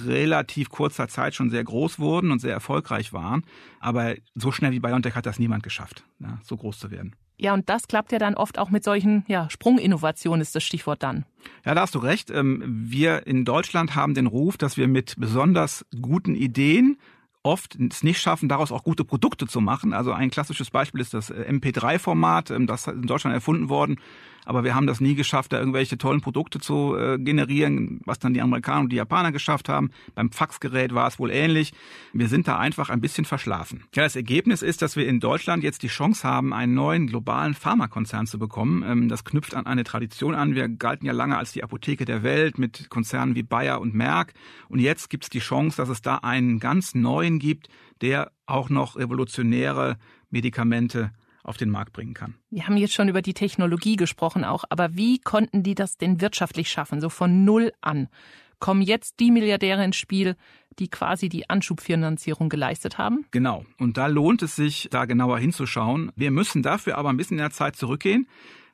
relativ 0.05 0.69
kurzer 0.69 1.07
Zeit 1.07 1.35
schon 1.35 1.49
sehr 1.49 1.63
groß 1.63 1.99
wurden 1.99 2.31
und 2.31 2.39
sehr 2.39 2.53
erfolgreich 2.53 3.13
waren. 3.13 3.43
Aber 3.79 4.15
so 4.35 4.51
schnell 4.51 4.71
wie 4.71 4.79
BioNTech 4.79 5.15
hat 5.15 5.25
das 5.25 5.39
niemand 5.39 5.63
geschafft, 5.63 6.03
ja, 6.19 6.39
so 6.43 6.57
groß 6.57 6.79
zu 6.79 6.91
werden. 6.91 7.15
Ja, 7.37 7.55
und 7.55 7.69
das 7.69 7.87
klappt 7.87 8.11
ja 8.11 8.19
dann 8.19 8.35
oft 8.35 8.59
auch 8.59 8.69
mit 8.69 8.83
solchen 8.83 9.25
ja, 9.27 9.49
Sprunginnovationen, 9.49 10.41
ist 10.41 10.53
das 10.53 10.63
Stichwort 10.63 11.01
dann. 11.01 11.25
Ja, 11.65 11.73
da 11.73 11.81
hast 11.81 11.95
du 11.95 11.99
recht. 11.99 12.29
Ähm, 12.29 12.61
wir 12.67 13.25
in 13.25 13.45
Deutschland 13.45 13.95
haben 13.95 14.13
den 14.13 14.27
Ruf, 14.27 14.57
dass 14.57 14.77
wir 14.77 14.87
mit 14.87 15.15
besonders 15.17 15.83
guten 15.99 16.35
Ideen 16.35 16.97
oft 17.41 17.75
es 17.75 18.03
nicht 18.03 18.21
schaffen, 18.21 18.47
daraus 18.47 18.71
auch 18.71 18.83
gute 18.83 19.03
Produkte 19.03 19.47
zu 19.47 19.59
machen. 19.61 19.93
Also 19.93 20.11
ein 20.11 20.29
klassisches 20.29 20.69
Beispiel 20.69 21.01
ist 21.01 21.15
das 21.15 21.31
äh, 21.31 21.47
MP3-Format, 21.49 22.51
ähm, 22.51 22.67
das 22.67 22.85
ist 22.85 22.93
in 22.93 23.07
Deutschland 23.07 23.33
erfunden 23.33 23.69
worden 23.69 23.97
aber 24.45 24.63
wir 24.63 24.75
haben 24.75 24.88
das 24.88 24.99
nie 25.01 25.15
geschafft, 25.15 25.53
da 25.53 25.59
irgendwelche 25.59 25.97
tollen 25.97 26.21
Produkte 26.21 26.59
zu 26.59 26.95
äh, 26.95 27.17
generieren, 27.17 28.01
was 28.05 28.19
dann 28.19 28.33
die 28.33 28.41
Amerikaner 28.41 28.81
und 28.81 28.91
die 28.91 28.95
Japaner 28.97 29.31
geschafft 29.31 29.69
haben. 29.69 29.91
Beim 30.15 30.31
Faxgerät 30.31 30.93
war 30.93 31.07
es 31.07 31.19
wohl 31.19 31.31
ähnlich. 31.31 31.73
Wir 32.13 32.27
sind 32.27 32.47
da 32.47 32.57
einfach 32.57 32.89
ein 32.89 33.01
bisschen 33.01 33.25
verschlafen. 33.25 33.83
Ja, 33.95 34.03
das 34.03 34.15
Ergebnis 34.15 34.61
ist, 34.61 34.81
dass 34.81 34.95
wir 34.95 35.07
in 35.07 35.19
Deutschland 35.19 35.63
jetzt 35.63 35.83
die 35.83 35.88
Chance 35.88 36.27
haben, 36.27 36.53
einen 36.53 36.73
neuen 36.73 37.07
globalen 37.07 37.53
Pharmakonzern 37.53 38.27
zu 38.27 38.39
bekommen. 38.39 38.83
Ähm, 38.86 39.10
das 39.10 39.24
knüpft 39.24 39.55
an 39.55 39.65
eine 39.65 39.83
Tradition 39.83 40.36
an. 40.36 40.55
Wir 40.55 40.69
galten 40.69 41.05
ja 41.05 41.13
lange 41.13 41.38
als 41.38 41.51
die 41.51 41.63
Apotheke 41.63 42.05
der 42.05 42.24
Welt 42.24 42.57
mit 42.57 42.89
Konzernen 42.89 43.36
wie 43.36 43.43
Bayer 43.43 43.81
und 43.81 43.93
Merck. 43.93 44.33
Und 44.69 44.79
jetzt 44.79 45.10
gibt 45.10 45.25
es 45.25 45.29
die 45.29 45.39
Chance, 45.39 45.77
dass 45.77 45.89
es 45.89 46.01
da 46.01 46.17
einen 46.17 46.60
ganz 46.60 46.95
neuen 46.95 47.39
gibt, 47.39 47.69
der 48.01 48.31
auch 48.45 48.69
noch 48.69 48.98
revolutionäre 48.98 49.98
Medikamente 50.29 51.12
auf 51.43 51.57
den 51.57 51.69
Markt 51.69 51.93
bringen 51.93 52.13
kann. 52.13 52.36
Wir 52.50 52.67
haben 52.67 52.77
jetzt 52.77 52.93
schon 52.93 53.10
über 53.10 53.21
die 53.21 53.33
Technologie 53.33 53.95
gesprochen 53.95 54.43
auch, 54.43 54.63
aber 54.69 54.95
wie 54.95 55.19
konnten 55.19 55.63
die 55.63 55.75
das 55.75 55.98
denn 55.98 56.21
wirtschaftlich 56.21 56.69
schaffen, 56.69 57.01
so 57.01 57.10
von 57.10 57.45
null 57.45 57.71
an? 57.81 58.07
Kommen 58.60 58.83
jetzt 58.83 59.19
die 59.19 59.31
Milliardäre 59.31 59.83
ins 59.83 59.95
Spiel, 59.95 60.36
die 60.77 60.88
quasi 60.88 61.29
die 61.29 61.50
Anschubfinanzierung 61.50 62.48
geleistet 62.48 62.98
haben? 63.00 63.25
Genau. 63.31 63.65
Und 63.79 63.98
da 63.98 64.07
lohnt 64.07 64.43
es 64.43 64.55
sich, 64.55 64.88
da 64.91 65.05
genauer 65.05 65.39
hinzuschauen. 65.39 66.12
Wir 66.15 66.29
müssen 66.29 66.62
dafür 66.62 66.98
aber 66.98 67.10
ein 67.10 67.17
bisschen 67.17 67.38
in 67.38 67.43
der 67.43 67.51
Zeit 67.51 67.75
zurückgehen, 67.75 68.27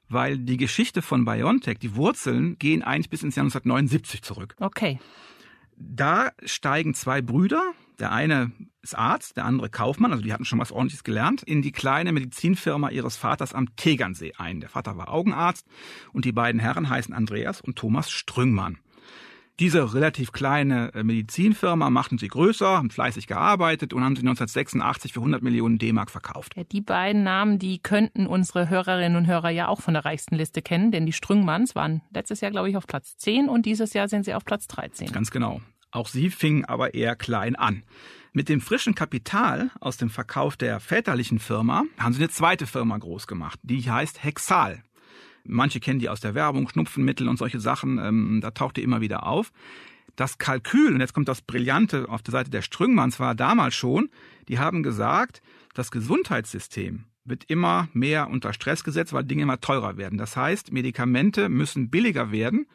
weil 0.10 0.38
die 0.38 0.58
Geschichte 0.58 1.02
von 1.02 1.26
BioNTech, 1.26 1.80
die 1.80 1.96
Wurzeln 1.96 2.58
gehen 2.60 2.84
eigentlich 2.84 3.10
bis 3.10 3.24
ins 3.24 3.36
Jahr 3.36 3.46
1979 3.46 4.22
zurück. 4.22 4.56
Okay. 4.60 5.00
Da 5.80 6.32
steigen 6.44 6.96
zwei 6.96 7.22
Brüder, 7.22 7.62
der 8.00 8.12
eine 8.12 8.52
ist 8.82 8.98
Arzt, 8.98 9.38
der 9.38 9.46
andere 9.46 9.70
Kaufmann, 9.70 10.12
also 10.12 10.24
die 10.24 10.34
hatten 10.34 10.46
schon 10.46 10.60
was 10.60 10.72
ordentliches 10.72 11.04
gelernt, 11.04 11.44
in 11.44 11.62
die 11.62 11.72
kleine 11.72 12.12
Medizinfirma 12.12 12.90
ihres 12.90 13.16
Vaters 13.16 13.54
am 13.54 13.76
Tegernsee 13.76 14.34
ein. 14.38 14.60
Der 14.60 14.70
Vater 14.70 14.98
war 14.98 15.14
Augenarzt 15.14 15.68
und 16.14 16.26
die 16.26 16.32
beiden 16.32 16.60
Herren 16.60 16.90
heißen 16.90 17.14
Andreas 17.14 17.62
und 17.62 17.78
Thomas 17.78 18.10
Strüngmann. 18.10 18.80
Diese 19.60 19.96
relativ 19.96 20.32
kleine 20.32 20.94
äh, 20.94 21.04
Medizinfirma 21.04 21.90
machten 21.90 22.20
sie 22.20 22.28
größer, 22.28 22.78
haben 22.78 22.92
fleißig 22.92 23.26
gearbeitet 23.26 23.92
und 23.92 24.04
haben 24.04 24.16
sie 24.16 24.22
1986 24.22 25.14
für 25.14 25.20
100 25.20 25.42
Millionen 25.42 25.80
D-Mark 25.80 26.12
verkauft. 26.12 26.54
Ja, 26.56 26.64
die 26.64 26.82
beiden 26.82 27.24
Namen, 27.24 27.58
die 27.58 27.80
könnten 27.80 28.28
unsere 28.28 28.70
Hörerinnen 28.70 29.18
und 29.18 29.26
Hörer 29.26 29.50
ja 29.50 29.68
auch 29.68 29.82
von 29.82 29.96
der 29.96 30.06
reichsten 30.06 30.36
Liste 30.36 30.62
kennen, 30.62 30.92
denn 30.92 31.08
die 31.08 31.14
Strüngmanns 31.14 31.74
waren 31.74 32.04
letztes 32.14 32.42
Jahr, 32.42 32.52
glaube 32.52 32.70
ich, 32.70 32.78
auf 32.78 32.86
Platz 32.86 33.18
10 33.18 33.50
und 33.50 33.66
dieses 33.66 33.94
Jahr 33.94 34.08
sind 34.08 34.26
sie 34.26 34.36
auf 34.36 34.46
Platz 34.46 34.68
13. 34.68 35.12
Ganz 35.12 35.32
genau. 35.32 35.60
Auch 35.90 36.08
sie 36.08 36.30
fingen 36.30 36.66
aber 36.66 36.94
eher 36.94 37.16
klein 37.16 37.56
an. 37.56 37.82
Mit 38.34 38.50
dem 38.50 38.62
frischen 38.62 38.94
Kapital 38.94 39.72
aus 39.80 39.98
dem 39.98 40.12
Verkauf 40.12 40.56
der 40.56 40.80
väterlichen 40.80 41.40
Firma 41.40 41.86
haben 41.98 42.14
sie 42.14 42.20
eine 42.20 42.30
zweite 42.30 42.68
Firma 42.68 42.96
groß 42.96 43.26
gemacht. 43.26 43.60
Die 43.64 43.90
heißt 43.90 44.24
Hexal. 44.24 44.84
Manche 45.48 45.80
kennen 45.80 46.00
die 46.00 46.10
aus 46.10 46.20
der 46.20 46.36
Werbung, 46.36 46.70
Schnupfenmittel 46.70 47.28
und 47.28 47.38
solche 47.38 47.60
Sachen. 47.60 47.98
Ähm, 47.98 48.40
da 48.42 48.52
taucht 48.52 48.78
die 48.78 48.84
immer 48.84 49.02
wieder 49.02 49.26
auf. 49.26 49.52
Das 50.16 50.38
Kalkül, 50.38 50.94
und 50.94 51.00
jetzt 51.00 51.14
kommt 51.14 51.28
das 51.28 51.42
Brillante 51.42 52.10
auf 52.10 52.24
der 52.24 52.32
Seite 52.32 52.50
der 52.50 52.62
Strüngmanns, 52.62 53.20
war 53.20 53.36
damals 53.36 53.76
schon, 53.76 54.10
die 54.48 54.58
haben 54.58 54.82
gesagt, 54.82 55.42
das 55.74 55.92
Gesundheitssystem 55.92 57.06
wird 57.24 57.44
immer 57.50 57.90
mehr 57.94 58.30
unter 58.30 58.54
Stress 58.54 58.84
gesetzt, 58.84 59.14
weil 59.14 59.24
Dinge 59.24 59.44
immer 59.44 59.60
teurer 59.60 59.98
werden. 59.98 60.18
Das 60.18 60.36
heißt, 60.38 60.72
Medikamente 60.72 61.50
müssen 61.50 61.90
billiger 61.90 62.32
werden. 62.32 62.68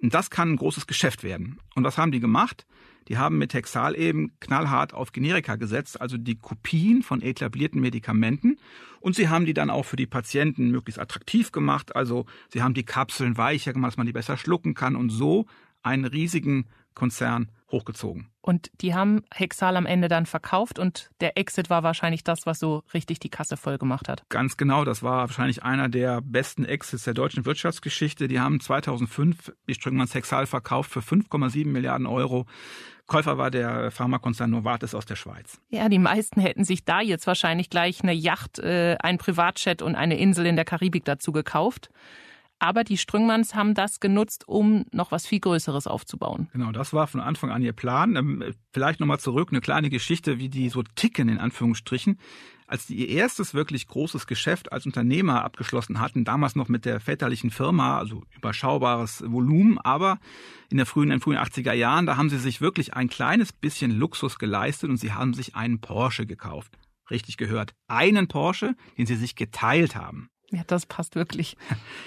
Und 0.00 0.14
das 0.14 0.30
kann 0.30 0.52
ein 0.52 0.56
großes 0.56 0.86
Geschäft 0.86 1.22
werden. 1.22 1.58
Und 1.74 1.84
was 1.84 1.98
haben 1.98 2.12
die 2.12 2.20
gemacht? 2.20 2.66
Die 3.08 3.16
haben 3.16 3.38
mit 3.38 3.54
Hexal 3.54 3.96
eben 3.96 4.32
knallhart 4.40 4.92
auf 4.92 5.12
Generika 5.12 5.56
gesetzt, 5.56 6.00
also 6.00 6.18
die 6.18 6.36
Kopien 6.36 7.02
von 7.02 7.22
etablierten 7.22 7.80
Medikamenten. 7.80 8.58
Und 9.00 9.16
sie 9.16 9.28
haben 9.28 9.46
die 9.46 9.54
dann 9.54 9.70
auch 9.70 9.84
für 9.84 9.96
die 9.96 10.06
Patienten 10.06 10.70
möglichst 10.70 11.00
attraktiv 11.00 11.50
gemacht. 11.52 11.96
Also 11.96 12.26
sie 12.52 12.62
haben 12.62 12.74
die 12.74 12.84
Kapseln 12.84 13.36
weicher 13.36 13.72
gemacht, 13.72 13.92
dass 13.92 13.96
man 13.96 14.06
die 14.06 14.12
besser 14.12 14.36
schlucken 14.36 14.74
kann 14.74 14.96
und 14.96 15.10
so 15.10 15.46
einen 15.82 16.04
riesigen 16.04 16.66
Konzern 16.94 17.48
hochgezogen. 17.70 18.28
Und 18.40 18.70
die 18.80 18.94
haben 18.94 19.22
Hexal 19.32 19.76
am 19.76 19.86
Ende 19.86 20.08
dann 20.08 20.26
verkauft 20.26 20.78
und 20.78 21.10
der 21.20 21.36
Exit 21.36 21.70
war 21.70 21.82
wahrscheinlich 21.82 22.24
das, 22.24 22.46
was 22.46 22.58
so 22.58 22.82
richtig 22.94 23.20
die 23.20 23.28
Kasse 23.28 23.56
voll 23.56 23.78
gemacht 23.78 24.08
hat. 24.08 24.24
Ganz 24.30 24.56
genau, 24.56 24.84
das 24.84 25.02
war 25.02 25.28
wahrscheinlich 25.28 25.62
einer 25.62 25.88
der 25.88 26.20
besten 26.22 26.64
Exits 26.64 27.04
der 27.04 27.14
deutschen 27.14 27.44
Wirtschaftsgeschichte. 27.44 28.28
Die 28.28 28.40
haben 28.40 28.60
2005 28.60 29.52
die 29.68 29.74
Strüngmanns 29.74 30.14
Hexal 30.14 30.46
verkauft 30.46 30.90
für 30.90 31.00
5,7 31.00 31.66
Milliarden 31.66 32.06
Euro. 32.06 32.46
Käufer 33.06 33.38
war 33.38 33.50
der 33.50 33.90
Pharmakonzern 33.90 34.50
Novartis 34.50 34.94
aus 34.94 35.06
der 35.06 35.16
Schweiz. 35.16 35.58
Ja, 35.70 35.88
die 35.88 35.98
meisten 35.98 36.40
hätten 36.40 36.64
sich 36.64 36.84
da 36.84 37.00
jetzt 37.00 37.26
wahrscheinlich 37.26 37.70
gleich 37.70 38.02
eine 38.02 38.12
Yacht, 38.12 38.58
äh, 38.58 38.96
ein 39.00 39.16
Privatjet 39.16 39.80
und 39.80 39.94
eine 39.94 40.18
Insel 40.18 40.44
in 40.44 40.56
der 40.56 40.66
Karibik 40.66 41.06
dazu 41.06 41.32
gekauft. 41.32 41.90
Aber 42.58 42.82
die 42.82 42.98
Strüngmanns 42.98 43.54
haben 43.54 43.74
das 43.74 44.00
genutzt, 44.00 44.48
um 44.48 44.84
noch 44.92 45.12
was 45.12 45.26
viel 45.26 45.40
Größeres 45.40 45.86
aufzubauen. 45.86 46.48
Genau, 46.52 46.72
das 46.72 46.92
war 46.92 47.06
von 47.06 47.20
Anfang 47.20 47.50
an 47.50 47.62
ihr 47.62 47.72
Plan. 47.72 48.16
Ähm, 48.16 48.54
vielleicht 48.72 49.00
nochmal 49.00 49.20
zurück, 49.20 49.50
eine 49.50 49.60
kleine 49.60 49.90
Geschichte, 49.90 50.38
wie 50.38 50.48
die 50.48 50.68
so 50.68 50.82
ticken, 50.82 51.28
in 51.28 51.38
Anführungsstrichen. 51.38 52.18
Als 52.66 52.86
die 52.86 52.96
ihr 52.96 53.08
erstes 53.08 53.54
wirklich 53.54 53.86
großes 53.86 54.26
Geschäft 54.26 54.72
als 54.72 54.84
Unternehmer 54.86 55.44
abgeschlossen 55.44 56.00
hatten, 56.00 56.24
damals 56.24 56.54
noch 56.54 56.68
mit 56.68 56.84
der 56.84 57.00
väterlichen 57.00 57.50
Firma, 57.50 57.98
also 57.98 58.24
überschaubares 58.36 59.24
Volumen, 59.26 59.78
aber 59.78 60.18
in 60.68 60.76
der 60.76 60.84
frühen, 60.84 61.04
in 61.04 61.16
den 61.16 61.20
frühen 61.20 61.38
80er 61.38 61.72
Jahren, 61.72 62.04
da 62.04 62.16
haben 62.16 62.28
sie 62.28 62.38
sich 62.38 62.60
wirklich 62.60 62.92
ein 62.92 63.08
kleines 63.08 63.52
bisschen 63.52 63.92
Luxus 63.92 64.38
geleistet 64.38 64.90
und 64.90 64.98
sie 64.98 65.12
haben 65.12 65.32
sich 65.32 65.54
einen 65.54 65.80
Porsche 65.80 66.26
gekauft. 66.26 66.76
Richtig 67.10 67.38
gehört. 67.38 67.74
Einen 67.86 68.28
Porsche, 68.28 68.74
den 68.98 69.06
sie 69.06 69.16
sich 69.16 69.34
geteilt 69.34 69.96
haben. 69.96 70.28
Ja, 70.50 70.62
das 70.66 70.86
passt 70.86 71.14
wirklich. 71.14 71.56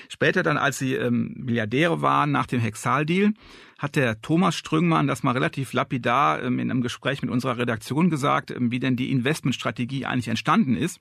Später 0.09 0.41
dann, 0.41 0.57
als 0.57 0.79
sie 0.79 0.95
ähm, 0.95 1.33
Milliardäre 1.37 2.01
waren 2.01 2.31
nach 2.31 2.47
dem 2.47 2.59
Hexal-Deal, 2.59 3.33
hat 3.77 3.95
der 3.95 4.19
Thomas 4.21 4.55
Strüngmann 4.55 5.07
das 5.07 5.21
mal 5.21 5.33
relativ 5.33 5.73
lapidar 5.73 6.41
ähm, 6.41 6.57
in 6.57 6.71
einem 6.71 6.81
Gespräch 6.81 7.21
mit 7.21 7.29
unserer 7.29 7.57
Redaktion 7.57 8.09
gesagt, 8.09 8.49
ähm, 8.49 8.71
wie 8.71 8.79
denn 8.79 8.95
die 8.95 9.11
Investmentstrategie 9.11 10.05
eigentlich 10.05 10.27
entstanden 10.27 10.75
ist. 10.75 10.99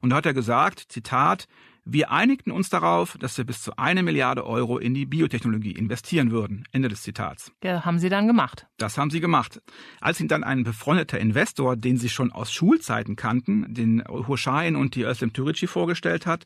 Und 0.00 0.10
da 0.10 0.16
hat 0.16 0.26
er 0.26 0.34
gesagt, 0.34 0.84
Zitat, 0.88 1.48
wir 1.88 2.10
einigten 2.10 2.50
uns 2.50 2.68
darauf, 2.68 3.16
dass 3.18 3.38
wir 3.38 3.44
bis 3.46 3.62
zu 3.62 3.76
eine 3.76 4.02
Milliarde 4.02 4.44
Euro 4.44 4.78
in 4.78 4.92
die 4.92 5.06
Biotechnologie 5.06 5.70
investieren 5.70 6.32
würden. 6.32 6.64
Ende 6.72 6.88
des 6.88 7.02
Zitats. 7.02 7.52
Ja, 7.62 7.84
haben 7.84 8.00
Sie 8.00 8.08
dann 8.08 8.26
gemacht. 8.26 8.66
Das 8.76 8.98
haben 8.98 9.10
Sie 9.10 9.20
gemacht. 9.20 9.62
Als 10.00 10.18
Ihnen 10.18 10.28
dann 10.28 10.42
ein 10.42 10.64
befreundeter 10.64 11.20
Investor, 11.20 11.76
den 11.76 11.96
Sie 11.96 12.08
schon 12.08 12.32
aus 12.32 12.52
Schulzeiten 12.52 13.14
kannten, 13.14 13.72
den 13.72 14.02
Hushain 14.08 14.74
und 14.74 14.96
die 14.96 15.04
Özlem 15.04 15.32
Türici 15.32 15.68
vorgestellt 15.68 16.26
hat 16.26 16.44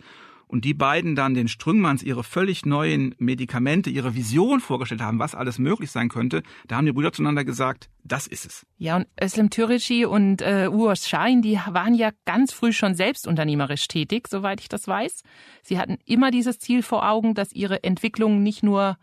und 0.50 0.64
die 0.64 0.74
beiden 0.74 1.14
dann 1.14 1.34
den 1.34 1.46
Strüngmanns 1.46 2.02
ihre 2.02 2.24
völlig 2.24 2.66
neuen 2.66 3.14
Medikamente, 3.18 3.88
ihre 3.88 4.16
Vision 4.16 4.60
vorgestellt 4.60 5.00
haben, 5.00 5.20
was 5.20 5.36
alles 5.36 5.58
möglich 5.58 5.92
sein 5.92 6.08
könnte, 6.08 6.42
da 6.66 6.76
haben 6.76 6.86
die 6.86 6.92
Brüder 6.92 7.12
zueinander 7.12 7.44
gesagt, 7.44 7.88
das 8.02 8.26
ist 8.26 8.46
es. 8.46 8.66
Ja, 8.76 8.96
und 8.96 9.06
Özlem 9.22 9.50
Türeci 9.50 10.04
und 10.04 10.42
äh, 10.42 10.68
Urs 10.68 11.08
Schein, 11.08 11.40
die 11.40 11.60
waren 11.68 11.94
ja 11.94 12.10
ganz 12.24 12.52
früh 12.52 12.72
schon 12.72 12.96
selbst 12.96 13.28
unternehmerisch 13.28 13.86
tätig, 13.86 14.26
soweit 14.28 14.60
ich 14.60 14.68
das 14.68 14.88
weiß. 14.88 15.22
Sie 15.62 15.78
hatten 15.78 15.98
immer 16.04 16.32
dieses 16.32 16.58
Ziel 16.58 16.82
vor 16.82 17.08
Augen, 17.08 17.34
dass 17.34 17.52
ihre 17.52 17.84
Entwicklungen 17.84 18.42
nicht 18.42 18.64
nur 18.64 18.96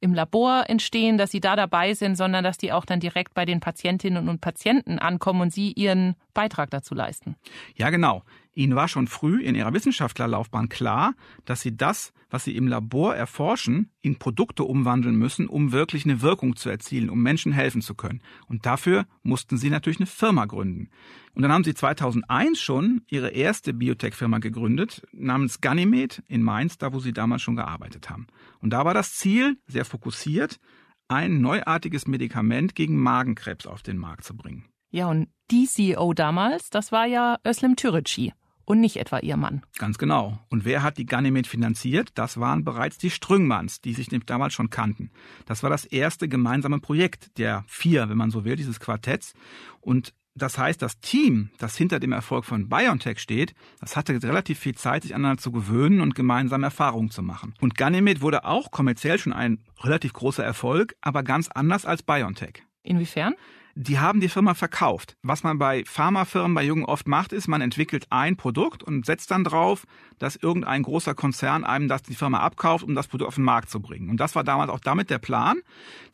im 0.00 0.14
Labor 0.14 0.64
entstehen, 0.68 1.18
dass 1.18 1.30
sie 1.30 1.40
da 1.40 1.56
dabei 1.56 1.94
sind, 1.94 2.16
sondern 2.16 2.44
dass 2.44 2.58
die 2.58 2.72
auch 2.72 2.84
dann 2.84 3.00
direkt 3.00 3.34
bei 3.34 3.46
den 3.46 3.60
Patientinnen 3.60 4.28
und 4.28 4.40
Patienten 4.40 4.98
ankommen 4.98 5.40
und 5.40 5.52
sie 5.52 5.72
ihren 5.72 6.14
Beitrag 6.34 6.70
dazu 6.70 6.94
leisten. 6.94 7.36
Ja, 7.74 7.90
genau. 7.90 8.22
Ihnen 8.54 8.76
war 8.76 8.88
schon 8.88 9.08
früh 9.08 9.42
in 9.42 9.56
Ihrer 9.56 9.72
Wissenschaftlerlaufbahn 9.72 10.68
klar, 10.68 11.14
dass 11.44 11.60
Sie 11.60 11.76
das, 11.76 12.12
was 12.30 12.44
Sie 12.44 12.56
im 12.56 12.68
Labor 12.68 13.14
erforschen, 13.14 13.90
in 14.00 14.16
Produkte 14.16 14.62
umwandeln 14.62 15.16
müssen, 15.16 15.48
um 15.48 15.72
wirklich 15.72 16.04
eine 16.04 16.22
Wirkung 16.22 16.54
zu 16.54 16.70
erzielen, 16.70 17.10
um 17.10 17.20
Menschen 17.20 17.52
helfen 17.52 17.82
zu 17.82 17.94
können. 17.94 18.22
Und 18.46 18.64
dafür 18.64 19.06
mussten 19.22 19.56
Sie 19.56 19.70
natürlich 19.70 19.98
eine 19.98 20.06
Firma 20.06 20.44
gründen. 20.46 20.88
Und 21.34 21.42
dann 21.42 21.52
haben 21.52 21.64
Sie 21.64 21.74
2001 21.74 22.60
schon 22.60 23.02
Ihre 23.08 23.30
erste 23.30 23.74
Biotech-Firma 23.74 24.38
gegründet, 24.38 25.02
namens 25.12 25.60
Ganymed 25.60 26.22
in 26.28 26.42
Mainz, 26.42 26.78
da 26.78 26.92
wo 26.92 27.00
Sie 27.00 27.12
damals 27.12 27.42
schon 27.42 27.56
gearbeitet 27.56 28.08
haben. 28.08 28.28
Und 28.60 28.70
da 28.70 28.84
war 28.84 28.94
das 28.94 29.14
Ziel, 29.14 29.58
sehr 29.66 29.84
fokussiert, 29.84 30.60
ein 31.08 31.40
neuartiges 31.40 32.06
Medikament 32.06 32.76
gegen 32.76 32.96
Magenkrebs 32.96 33.66
auf 33.66 33.82
den 33.82 33.98
Markt 33.98 34.24
zu 34.24 34.36
bringen. 34.36 34.64
Ja, 34.90 35.08
und 35.08 35.28
die 35.50 35.66
CEO 35.66 36.14
damals, 36.14 36.70
das 36.70 36.92
war 36.92 37.04
ja 37.06 37.38
Özlem 37.44 37.74
Türeci 37.74 38.32
und 38.64 38.80
nicht 38.80 38.96
etwa 38.96 39.18
ihr 39.18 39.36
Mann. 39.36 39.62
Ganz 39.78 39.98
genau. 39.98 40.38
Und 40.50 40.64
wer 40.64 40.82
hat 40.82 40.98
die 40.98 41.06
Ganymed 41.06 41.46
finanziert? 41.46 42.10
Das 42.14 42.38
waren 42.38 42.64
bereits 42.64 42.98
die 42.98 43.10
Strüngmanns, 43.10 43.80
die 43.80 43.94
sich 43.94 44.08
damals 44.26 44.54
schon 44.54 44.70
kannten. 44.70 45.10
Das 45.46 45.62
war 45.62 45.70
das 45.70 45.84
erste 45.84 46.28
gemeinsame 46.28 46.80
Projekt 46.80 47.38
der 47.38 47.64
vier, 47.66 48.08
wenn 48.08 48.18
man 48.18 48.30
so 48.30 48.44
will, 48.44 48.56
dieses 48.56 48.80
Quartetts. 48.80 49.34
Und 49.80 50.14
das 50.36 50.58
heißt, 50.58 50.82
das 50.82 50.98
Team, 50.98 51.50
das 51.58 51.76
hinter 51.76 52.00
dem 52.00 52.10
Erfolg 52.10 52.44
von 52.44 52.68
BioNTech 52.68 53.20
steht, 53.20 53.54
das 53.80 53.96
hatte 53.96 54.20
relativ 54.22 54.58
viel 54.58 54.74
Zeit, 54.74 55.02
sich 55.02 55.14
aneinander 55.14 55.40
zu 55.40 55.52
gewöhnen 55.52 56.00
und 56.00 56.16
gemeinsame 56.16 56.66
Erfahrungen 56.66 57.10
zu 57.10 57.22
machen. 57.22 57.54
Und 57.60 57.76
Ganymed 57.76 58.20
wurde 58.20 58.44
auch 58.44 58.72
kommerziell 58.72 59.18
schon 59.18 59.32
ein 59.32 59.60
relativ 59.80 60.12
großer 60.12 60.44
Erfolg, 60.44 60.96
aber 61.00 61.22
ganz 61.22 61.48
anders 61.48 61.86
als 61.86 62.02
BioNTech. 62.02 62.64
Inwiefern? 62.82 63.34
Die 63.74 63.98
haben 63.98 64.20
die 64.20 64.28
Firma 64.28 64.54
verkauft. 64.54 65.16
Was 65.22 65.42
man 65.42 65.58
bei 65.58 65.84
Pharmafirmen, 65.84 66.54
bei 66.54 66.62
Jungen 66.62 66.84
oft 66.84 67.08
macht, 67.08 67.32
ist, 67.32 67.48
man 67.48 67.60
entwickelt 67.60 68.06
ein 68.10 68.36
Produkt 68.36 68.82
und 68.82 69.04
setzt 69.04 69.30
dann 69.30 69.42
drauf, 69.42 69.84
dass 70.18 70.36
irgendein 70.36 70.82
großer 70.82 71.14
Konzern 71.14 71.64
einem 71.64 71.88
das 71.88 72.02
die 72.02 72.14
Firma 72.14 72.38
abkauft, 72.38 72.84
um 72.84 72.94
das 72.94 73.08
Produkt 73.08 73.28
auf 73.28 73.34
den 73.34 73.44
Markt 73.44 73.70
zu 73.70 73.80
bringen. 73.80 74.10
Und 74.10 74.18
das 74.18 74.34
war 74.34 74.44
damals 74.44 74.70
auch 74.70 74.78
damit 74.78 75.10
der 75.10 75.18
Plan. 75.18 75.58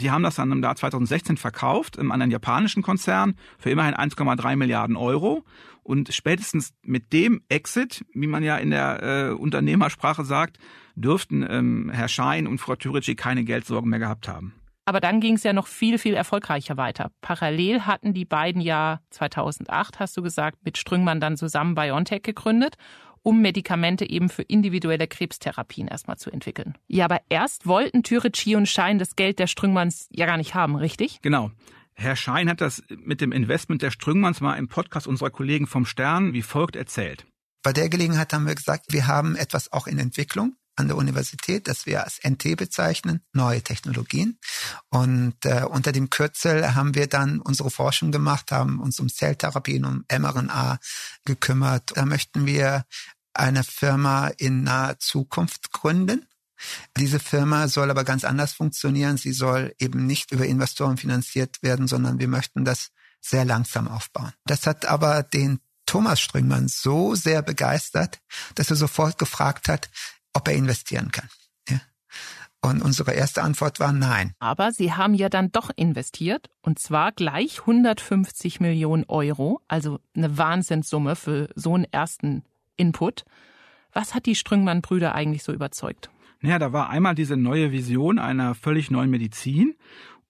Die 0.00 0.10
haben 0.10 0.22
das 0.22 0.36
dann 0.36 0.52
im 0.52 0.62
Jahr 0.62 0.76
2016 0.76 1.36
verkauft 1.36 1.98
an 1.98 2.10
einen 2.10 2.30
japanischen 2.30 2.82
Konzern 2.82 3.34
für 3.58 3.70
immerhin 3.70 3.94
1,3 3.94 4.56
Milliarden 4.56 4.96
Euro. 4.96 5.44
Und 5.82 6.12
spätestens 6.14 6.72
mit 6.82 7.12
dem 7.12 7.42
Exit, 7.48 8.04
wie 8.12 8.26
man 8.26 8.42
ja 8.42 8.56
in 8.56 8.70
der 8.70 9.02
äh, 9.02 9.30
Unternehmersprache 9.32 10.24
sagt, 10.24 10.58
dürften 10.94 11.44
ähm, 11.48 11.90
Herr 11.92 12.08
Schein 12.08 12.46
und 12.46 12.58
Frau 12.58 12.76
Türici 12.76 13.16
keine 13.16 13.44
Geldsorgen 13.44 13.90
mehr 13.90 13.98
gehabt 13.98 14.28
haben. 14.28 14.54
Aber 14.90 14.98
dann 14.98 15.20
ging 15.20 15.34
es 15.34 15.44
ja 15.44 15.52
noch 15.52 15.68
viel, 15.68 15.98
viel 15.98 16.14
erfolgreicher 16.14 16.76
weiter. 16.76 17.12
Parallel 17.20 17.82
hatten 17.82 18.12
die 18.12 18.24
beiden 18.24 18.60
ja 18.60 18.98
2008, 19.10 20.00
hast 20.00 20.16
du 20.16 20.22
gesagt, 20.22 20.64
mit 20.64 20.78
Strüngmann 20.78 21.20
dann 21.20 21.36
zusammen 21.36 21.76
BioNTech 21.76 22.22
gegründet 22.22 22.74
um 23.22 23.40
Medikamente 23.40 24.08
eben 24.08 24.30
für 24.30 24.42
individuelle 24.42 25.06
Krebstherapien 25.06 25.86
erstmal 25.86 26.16
zu 26.16 26.30
entwickeln. 26.30 26.76
Ja, 26.88 27.04
aber 27.04 27.20
erst 27.28 27.66
wollten 27.66 28.02
Türeci 28.02 28.56
und 28.56 28.66
Schein 28.66 28.98
das 28.98 29.14
Geld 29.14 29.38
der 29.38 29.46
Strüngmanns 29.46 30.08
ja 30.10 30.26
gar 30.26 30.38
nicht 30.38 30.54
haben, 30.54 30.74
richtig? 30.74 31.20
Genau. 31.20 31.52
Herr 31.92 32.16
Schein 32.16 32.48
hat 32.48 32.62
das 32.62 32.82
mit 32.88 33.20
dem 33.20 33.30
Investment 33.30 33.82
der 33.82 33.92
Strüngmanns 33.92 34.40
mal 34.40 34.56
im 34.56 34.66
Podcast 34.66 35.06
unserer 35.06 35.30
Kollegen 35.30 35.68
vom 35.68 35.84
Stern 35.84 36.32
wie 36.32 36.42
folgt 36.42 36.74
erzählt. 36.74 37.26
Bei 37.62 37.72
der 37.74 37.90
Gelegenheit 37.90 38.32
haben 38.32 38.46
wir 38.46 38.54
gesagt, 38.54 38.86
wir 38.88 39.06
haben 39.06 39.36
etwas 39.36 39.70
auch 39.70 39.86
in 39.86 39.98
Entwicklung 39.98 40.56
an 40.80 40.88
der 40.88 40.96
Universität, 40.96 41.68
das 41.68 41.86
wir 41.86 42.04
als 42.04 42.18
NT 42.26 42.56
bezeichnen, 42.56 43.22
neue 43.32 43.62
Technologien. 43.62 44.38
Und 44.88 45.36
äh, 45.44 45.64
unter 45.68 45.92
dem 45.92 46.10
Kürzel 46.10 46.74
haben 46.74 46.94
wir 46.94 47.06
dann 47.06 47.40
unsere 47.40 47.70
Forschung 47.70 48.10
gemacht, 48.10 48.50
haben 48.50 48.80
uns 48.80 48.98
um 48.98 49.08
Zelltherapien, 49.08 49.84
um 49.84 50.04
mRNA 50.10 50.78
gekümmert. 51.24 51.92
Da 51.94 52.04
möchten 52.04 52.46
wir 52.46 52.84
eine 53.34 53.62
Firma 53.62 54.28
in 54.38 54.64
naher 54.64 54.98
Zukunft 54.98 55.72
gründen. 55.72 56.26
Diese 56.96 57.20
Firma 57.20 57.68
soll 57.68 57.90
aber 57.90 58.04
ganz 58.04 58.24
anders 58.24 58.52
funktionieren. 58.52 59.16
Sie 59.16 59.32
soll 59.32 59.74
eben 59.78 60.06
nicht 60.06 60.32
über 60.32 60.46
Investoren 60.46 60.96
finanziert 60.96 61.62
werden, 61.62 61.86
sondern 61.86 62.18
wir 62.18 62.28
möchten 62.28 62.64
das 62.64 62.90
sehr 63.20 63.44
langsam 63.44 63.88
aufbauen. 63.88 64.32
Das 64.44 64.66
hat 64.66 64.86
aber 64.86 65.22
den 65.22 65.60
Thomas 65.86 66.20
Strüngmann 66.20 66.68
so 66.68 67.14
sehr 67.14 67.42
begeistert, 67.42 68.20
dass 68.54 68.70
er 68.70 68.76
sofort 68.76 69.18
gefragt 69.18 69.68
hat, 69.68 69.90
ob 70.32 70.48
er 70.48 70.54
investieren 70.54 71.10
kann. 71.10 71.28
Ja. 71.68 71.80
Und 72.62 72.82
unsere 72.82 73.12
erste 73.12 73.42
Antwort 73.42 73.80
war 73.80 73.92
nein. 73.92 74.34
Aber 74.38 74.72
Sie 74.72 74.92
haben 74.92 75.14
ja 75.14 75.28
dann 75.28 75.50
doch 75.50 75.70
investiert 75.74 76.50
und 76.62 76.78
zwar 76.78 77.12
gleich 77.12 77.60
150 77.60 78.60
Millionen 78.60 79.04
Euro, 79.08 79.60
also 79.68 79.98
eine 80.14 80.36
Wahnsinnssumme 80.36 81.16
für 81.16 81.48
so 81.54 81.74
einen 81.74 81.84
ersten 81.84 82.44
Input. 82.76 83.24
Was 83.92 84.14
hat 84.14 84.26
die 84.26 84.34
Strüngmann-Brüder 84.36 85.14
eigentlich 85.14 85.42
so 85.42 85.52
überzeugt? 85.52 86.10
Naja, 86.40 86.58
da 86.58 86.72
war 86.72 86.90
einmal 86.90 87.14
diese 87.14 87.36
neue 87.36 87.72
Vision 87.72 88.18
einer 88.18 88.54
völlig 88.54 88.90
neuen 88.90 89.10
Medizin 89.10 89.74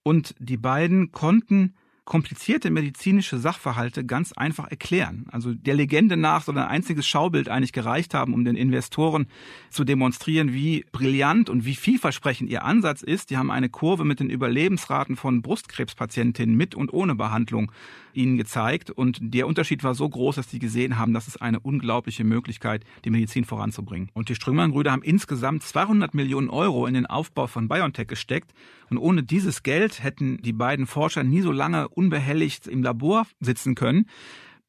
Und 0.03 0.35
die 0.39 0.57
beiden 0.57 1.13
konnten 1.13 1.75
komplizierte 2.11 2.73
medizinische 2.73 3.39
Sachverhalte 3.39 4.05
ganz 4.05 4.33
einfach 4.33 4.69
erklären. 4.69 5.27
Also 5.31 5.55
der 5.55 5.75
Legende 5.75 6.17
nach 6.17 6.43
soll 6.43 6.59
ein 6.59 6.67
einziges 6.67 7.07
Schaubild 7.07 7.49
eigentlich 7.49 7.73
gereicht 7.73 8.15
haben, 8.15 8.35
um 8.35 8.45
den 8.45 8.57
Investoren 8.57 9.29
zu 9.71 9.85
demonstrieren, 9.85 10.53
wie 10.53 10.85
brillant 10.91 11.49
und 11.49 11.65
wie 11.65 11.77
vielversprechend 11.77 12.51
ihr 12.51 12.65
Ansatz 12.65 13.03
ist. 13.03 13.31
Die 13.31 13.37
haben 13.37 13.53
eine 13.53 13.69
Kurve 13.69 14.05
mit 14.05 14.19
den 14.19 14.29
Überlebensraten 14.29 15.15
von 15.15 15.41
Brustkrebspatientinnen 15.41 16.57
mit 16.57 16.75
und 16.75 16.93
ohne 16.93 17.15
Behandlung 17.15 17.71
ihnen 18.13 18.37
gezeigt. 18.37 18.91
Und 18.91 19.19
der 19.21 19.47
Unterschied 19.47 19.85
war 19.85 19.95
so 19.95 20.09
groß, 20.09 20.37
dass 20.37 20.51
sie 20.51 20.59
gesehen 20.59 20.99
haben, 20.99 21.13
das 21.13 21.29
ist 21.29 21.41
eine 21.41 21.61
unglaubliche 21.61 22.25
Möglichkeit, 22.25 22.85
die 23.05 23.11
Medizin 23.11 23.45
voranzubringen. 23.45 24.11
Und 24.15 24.29
die 24.29 24.35
Strüngmann-Brüder 24.35 24.93
haben 24.93 25.03
insgesamt 25.03 25.63
200 25.63 26.15
Millionen 26.15 26.51
Euro 26.51 26.87
in 26.87 26.95
den 26.95 27.07
Aufbau 27.07 27.47
von 27.47 27.69
BioNTech 27.69 28.09
gesteckt. 28.09 28.53
Und 28.91 28.99
ohne 28.99 29.23
dieses 29.23 29.63
Geld 29.63 30.03
hätten 30.03 30.39
die 30.39 30.53
beiden 30.53 30.87
Forscher 30.87 31.25
nie 31.25 31.41
so 31.41 31.53
lange 31.53 31.89
unbehelligt 31.89 32.67
im 32.67 32.83
Labor 32.83 33.27
sitzen 33.41 33.75
können. 33.75 34.07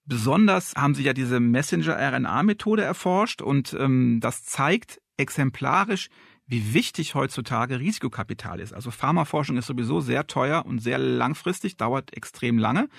Besonders 0.06 0.74
haben 0.76 0.96
sie 0.96 1.04
ja 1.04 1.14
diese 1.14 1.40
Messenger-RNA-Methode 1.40 2.84
erforscht 2.84 3.42
und 3.42 3.76
ähm, 3.80 4.20
das 4.20 4.44
zeigt 4.44 5.00
exemplarisch, 5.18 6.10
wie 6.52 6.74
wichtig 6.74 7.16
heutzutage 7.16 7.80
Risikokapital 7.80 8.60
ist. 8.60 8.74
Also 8.74 8.92
Pharmaforschung 8.92 9.56
ist 9.56 9.68
sowieso 9.68 10.02
sehr 10.02 10.28
teuer 10.28 10.66
und 10.66 10.80
sehr 10.80 10.98
langfristig, 10.98 11.78
dauert 11.78 12.14
extrem 12.14 12.58
lange. 12.58 12.90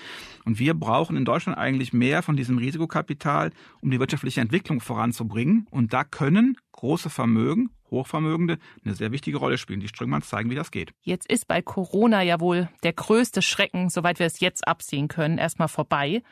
Und 0.47 0.59
wir 0.59 0.73
brauchen 0.73 1.19
in 1.19 1.27
Deutschland 1.27 1.59
eigentlich 1.59 1.93
mehr 1.93 2.23
von 2.23 2.35
diesem 2.35 2.57
Risikokapital, 2.57 3.51
um 3.83 3.91
die 3.91 4.01
wirtschaftliche 4.01 4.41
Entwicklung 4.41 4.81
voranzubringen. 4.81 5.67
Und 5.71 5.93
da 5.93 6.03
können 6.03 6.57
große 6.73 7.11
Vermögen, 7.11 7.69
Hochvermögende 7.91 8.59
eine 8.87 8.95
sehr 8.95 9.13
wichtige 9.13 9.37
Rolle 9.37 9.59
spielen. 9.59 9.81
Die 9.81 9.89
Strömmanns 9.89 10.29
zeigen, 10.29 10.49
wie 10.49 10.55
das 10.55 10.71
geht. 10.71 10.95
Jetzt 11.03 11.31
ist 11.31 11.47
bei 11.47 11.61
Corona 11.61 12.23
ja 12.23 12.41
wohl 12.41 12.71
der 12.85 12.95
größte 12.95 13.43
Schrecken, 13.43 13.91
soweit 13.91 14.19
wir 14.19 14.25
es 14.25 14.41
jetzt 14.41 14.67
absehen 14.67 15.09
können, 15.09 15.37
erstmal 15.37 15.69
vorbei. 15.69 16.23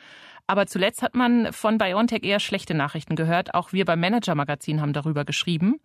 Aber 0.46 0.66
zuletzt 0.66 1.02
hat 1.02 1.14
man 1.14 1.52
von 1.52 1.78
BioNTech 1.78 2.24
eher 2.24 2.40
schlechte 2.40 2.74
Nachrichten 2.74 3.14
gehört. 3.14 3.54
Auch 3.54 3.72
wir 3.72 3.84
beim 3.84 4.00
Manager 4.00 4.34
Magazin 4.34 4.80
haben 4.80 4.92
darüber 4.92 5.24
geschrieben 5.24 5.76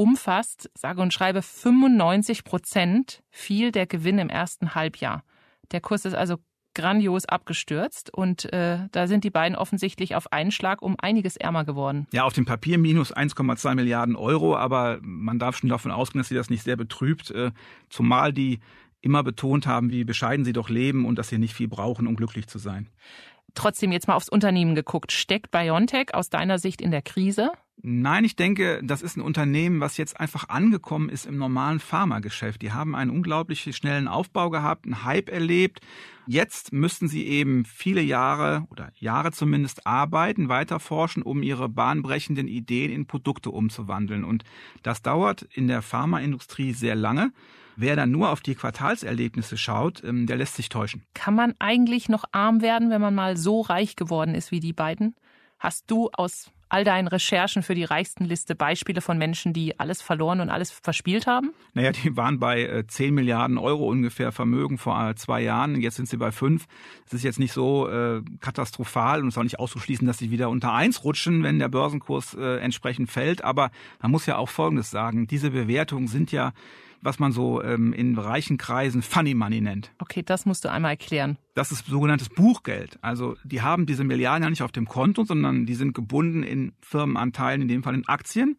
umfasst, 0.00 0.70
sage 0.72 1.02
und 1.02 1.12
schreibe 1.12 1.42
95 1.42 2.44
Prozent 2.44 3.22
fiel 3.28 3.70
der 3.70 3.86
Gewinn 3.86 4.18
im 4.18 4.30
ersten 4.30 4.74
Halbjahr. 4.74 5.24
Der 5.72 5.82
Kurs 5.82 6.06
ist 6.06 6.14
also 6.14 6.38
grandios 6.74 7.26
abgestürzt 7.26 8.08
und 8.14 8.50
äh, 8.50 8.78
da 8.92 9.06
sind 9.06 9.24
die 9.24 9.30
beiden 9.30 9.58
offensichtlich 9.58 10.14
auf 10.14 10.32
einen 10.32 10.52
Schlag 10.52 10.80
um 10.80 10.96
einiges 10.98 11.36
ärmer 11.36 11.66
geworden. 11.66 12.06
Ja, 12.12 12.24
auf 12.24 12.32
dem 12.32 12.46
Papier 12.46 12.78
minus 12.78 13.14
1,2 13.14 13.74
Milliarden 13.74 14.16
Euro, 14.16 14.56
aber 14.56 15.00
man 15.02 15.38
darf 15.38 15.58
schon 15.58 15.68
davon 15.68 15.90
ausgehen, 15.90 16.20
dass 16.20 16.28
sie 16.28 16.34
das 16.34 16.48
nicht 16.48 16.62
sehr 16.62 16.76
betrübt, 16.76 17.30
äh, 17.32 17.50
zumal 17.90 18.32
die 18.32 18.60
immer 19.02 19.22
betont 19.22 19.66
haben, 19.66 19.90
wie 19.90 20.04
bescheiden 20.04 20.46
sie 20.46 20.54
doch 20.54 20.70
leben 20.70 21.04
und 21.04 21.18
dass 21.18 21.28
sie 21.28 21.36
nicht 21.36 21.52
viel 21.52 21.68
brauchen, 21.68 22.06
um 22.06 22.16
glücklich 22.16 22.46
zu 22.46 22.58
sein. 22.58 22.88
Trotzdem 23.54 23.92
jetzt 23.92 24.08
mal 24.08 24.14
aufs 24.14 24.30
Unternehmen 24.30 24.74
geguckt. 24.74 25.12
Steckt 25.12 25.50
BioNTech 25.50 26.14
aus 26.14 26.30
deiner 26.30 26.58
Sicht 26.58 26.80
in 26.80 26.90
der 26.90 27.02
Krise? 27.02 27.50
Nein, 27.82 28.24
ich 28.24 28.36
denke, 28.36 28.80
das 28.84 29.00
ist 29.00 29.16
ein 29.16 29.22
Unternehmen, 29.22 29.80
was 29.80 29.96
jetzt 29.96 30.20
einfach 30.20 30.50
angekommen 30.50 31.08
ist 31.08 31.24
im 31.24 31.38
normalen 31.38 31.80
Pharmageschäft. 31.80 32.60
Die 32.60 32.72
haben 32.72 32.94
einen 32.94 33.10
unglaublich 33.10 33.74
schnellen 33.74 34.06
Aufbau 34.06 34.50
gehabt, 34.50 34.84
einen 34.84 35.04
Hype 35.04 35.30
erlebt. 35.30 35.80
Jetzt 36.26 36.74
müssten 36.74 37.08
sie 37.08 37.26
eben 37.26 37.64
viele 37.64 38.02
Jahre 38.02 38.66
oder 38.70 38.92
Jahre 38.96 39.32
zumindest 39.32 39.86
arbeiten, 39.86 40.50
weiter 40.50 40.78
forschen, 40.78 41.22
um 41.22 41.42
ihre 41.42 41.70
bahnbrechenden 41.70 42.48
Ideen 42.48 42.90
in 42.92 43.06
Produkte 43.06 43.50
umzuwandeln. 43.50 44.24
Und 44.24 44.44
das 44.82 45.00
dauert 45.00 45.42
in 45.42 45.66
der 45.66 45.80
Pharmaindustrie 45.80 46.74
sehr 46.74 46.96
lange. 46.96 47.32
Wer 47.76 47.96
dann 47.96 48.10
nur 48.10 48.28
auf 48.28 48.42
die 48.42 48.56
Quartalserlebnisse 48.56 49.56
schaut, 49.56 50.04
ähm, 50.04 50.26
der 50.26 50.36
lässt 50.36 50.56
sich 50.56 50.68
täuschen. 50.68 51.02
Kann 51.14 51.34
man 51.34 51.54
eigentlich 51.58 52.10
noch 52.10 52.24
arm 52.32 52.60
werden, 52.60 52.90
wenn 52.90 53.00
man 53.00 53.14
mal 53.14 53.38
so 53.38 53.62
reich 53.62 53.96
geworden 53.96 54.34
ist 54.34 54.50
wie 54.50 54.60
die 54.60 54.74
beiden? 54.74 55.14
Hast 55.58 55.90
du 55.90 56.10
aus 56.12 56.50
all 56.70 56.84
deinen 56.84 57.08
Recherchen 57.08 57.62
für 57.62 57.74
die 57.74 57.84
reichsten 57.84 58.24
Liste 58.24 58.54
Beispiele 58.54 59.00
von 59.00 59.18
Menschen, 59.18 59.52
die 59.52 59.78
alles 59.78 60.00
verloren 60.00 60.40
und 60.40 60.48
alles 60.48 60.70
verspielt 60.70 61.26
haben? 61.26 61.52
Naja, 61.74 61.92
die 61.92 62.16
waren 62.16 62.38
bei 62.38 62.84
10 62.86 63.08
äh, 63.08 63.10
Milliarden 63.10 63.58
Euro 63.58 63.88
ungefähr 63.88 64.32
Vermögen 64.32 64.78
vor 64.78 65.10
äh, 65.10 65.14
zwei 65.14 65.42
Jahren. 65.42 65.80
Jetzt 65.80 65.96
sind 65.96 66.08
sie 66.08 66.16
bei 66.16 66.32
fünf. 66.32 66.66
Es 67.06 67.12
ist 67.12 67.24
jetzt 67.24 67.38
nicht 67.38 67.52
so 67.52 67.88
äh, 67.88 68.22
katastrophal 68.40 69.20
und 69.20 69.28
es 69.28 69.34
ist 69.34 69.38
auch 69.38 69.44
nicht 69.44 69.58
auszuschließen, 69.58 70.06
dass 70.06 70.18
sie 70.18 70.30
wieder 70.30 70.48
unter 70.48 70.72
eins 70.72 71.04
rutschen, 71.04 71.42
wenn 71.42 71.58
der 71.58 71.68
Börsenkurs 71.68 72.34
äh, 72.34 72.58
entsprechend 72.58 73.10
fällt. 73.10 73.44
Aber 73.44 73.70
man 74.00 74.10
muss 74.10 74.26
ja 74.26 74.38
auch 74.38 74.48
Folgendes 74.48 74.90
sagen. 74.90 75.26
Diese 75.26 75.50
Bewertungen 75.50 76.08
sind 76.08 76.32
ja 76.32 76.52
was 77.02 77.18
man 77.18 77.32
so 77.32 77.62
ähm, 77.62 77.92
in 77.92 78.16
reichen 78.18 78.58
Kreisen 78.58 79.02
Funny 79.02 79.34
Money 79.34 79.60
nennt. 79.60 79.92
Okay, 79.98 80.22
das 80.22 80.46
musst 80.46 80.64
du 80.64 80.70
einmal 80.70 80.92
erklären. 80.92 81.38
Das 81.54 81.72
ist 81.72 81.86
sogenanntes 81.86 82.28
Buchgeld. 82.28 82.98
Also 83.02 83.36
die 83.44 83.62
haben 83.62 83.86
diese 83.86 84.04
Milliarden 84.04 84.42
ja 84.42 84.50
nicht 84.50 84.62
auf 84.62 84.72
dem 84.72 84.86
Konto, 84.86 85.24
sondern 85.24 85.66
die 85.66 85.74
sind 85.74 85.94
gebunden 85.94 86.42
in 86.42 86.72
Firmenanteilen, 86.80 87.62
in 87.62 87.68
dem 87.68 87.82
Fall 87.82 87.94
in 87.94 88.06
Aktien. 88.08 88.56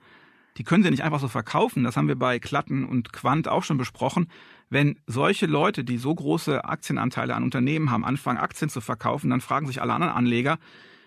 Die 0.57 0.63
können 0.63 0.83
sie 0.83 0.91
nicht 0.91 1.03
einfach 1.03 1.19
so 1.19 1.27
verkaufen. 1.27 1.83
Das 1.83 1.95
haben 1.95 2.07
wir 2.07 2.17
bei 2.17 2.39
Klatten 2.39 2.85
und 2.85 3.13
Quant 3.13 3.47
auch 3.47 3.63
schon 3.63 3.77
besprochen. 3.77 4.27
Wenn 4.69 4.99
solche 5.07 5.45
Leute, 5.45 5.83
die 5.83 5.97
so 5.97 6.13
große 6.13 6.65
Aktienanteile 6.65 7.35
an 7.35 7.43
Unternehmen 7.43 7.91
haben, 7.91 8.05
anfangen, 8.05 8.37
Aktien 8.37 8.69
zu 8.69 8.81
verkaufen, 8.81 9.29
dann 9.29 9.41
fragen 9.41 9.67
sich 9.67 9.81
alle 9.81 9.93
anderen 9.93 10.13
Anleger, 10.13 10.59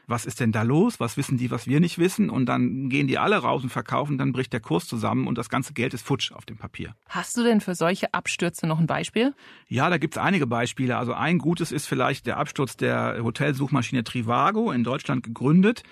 was 0.07 0.27
ist 0.27 0.41
denn 0.41 0.53
da 0.53 0.63
los? 0.63 1.01
Was 1.01 1.17
wissen 1.17 1.39
die, 1.39 1.51
was 1.51 1.67
wir 1.67 1.81
nicht 1.81 1.99
wissen? 1.99 2.31
Und 2.31 2.47
dann 2.47 2.89
gehen 2.89 3.07
die 3.07 3.19
alle 3.19 3.37
raus 3.37 3.63
und 3.63 3.71
verkaufen, 3.71 4.19
dann 4.19 4.33
bricht 4.33 4.53
der 4.53 4.61
Kurs 4.61 4.87
zusammen 4.87 5.27
und 5.27 5.39
das 5.39 5.49
ganze 5.49 5.73
Geld 5.73 5.95
ist 5.95 6.07
futsch 6.07 6.33
auf 6.33 6.45
dem 6.45 6.57
Papier. 6.57 6.95
Hast 7.09 7.37
du 7.37 7.43
denn 7.43 7.61
für 7.61 7.75
solche 7.75 8.13
Abstürze 8.13 8.67
noch 8.67 8.79
ein 8.79 8.87
Beispiel? 8.87 9.35
Ja, 9.69 9.91
da 9.91 9.99
gibt's 9.99 10.19
einige 10.19 10.47
Beispiele. 10.47 10.97
Also 10.97 11.13
ein 11.13 11.39
gutes 11.39 11.73
ist 11.73 11.87
vielleicht 11.87 12.27
der 12.27 12.37
Absturz 12.37 12.77
der 12.77 13.19
Hotelsuchmaschine 13.23 14.05
Trivago 14.05 14.71
in 14.71 14.85
Deutschland 14.85 15.23
gegründet. 15.23 15.83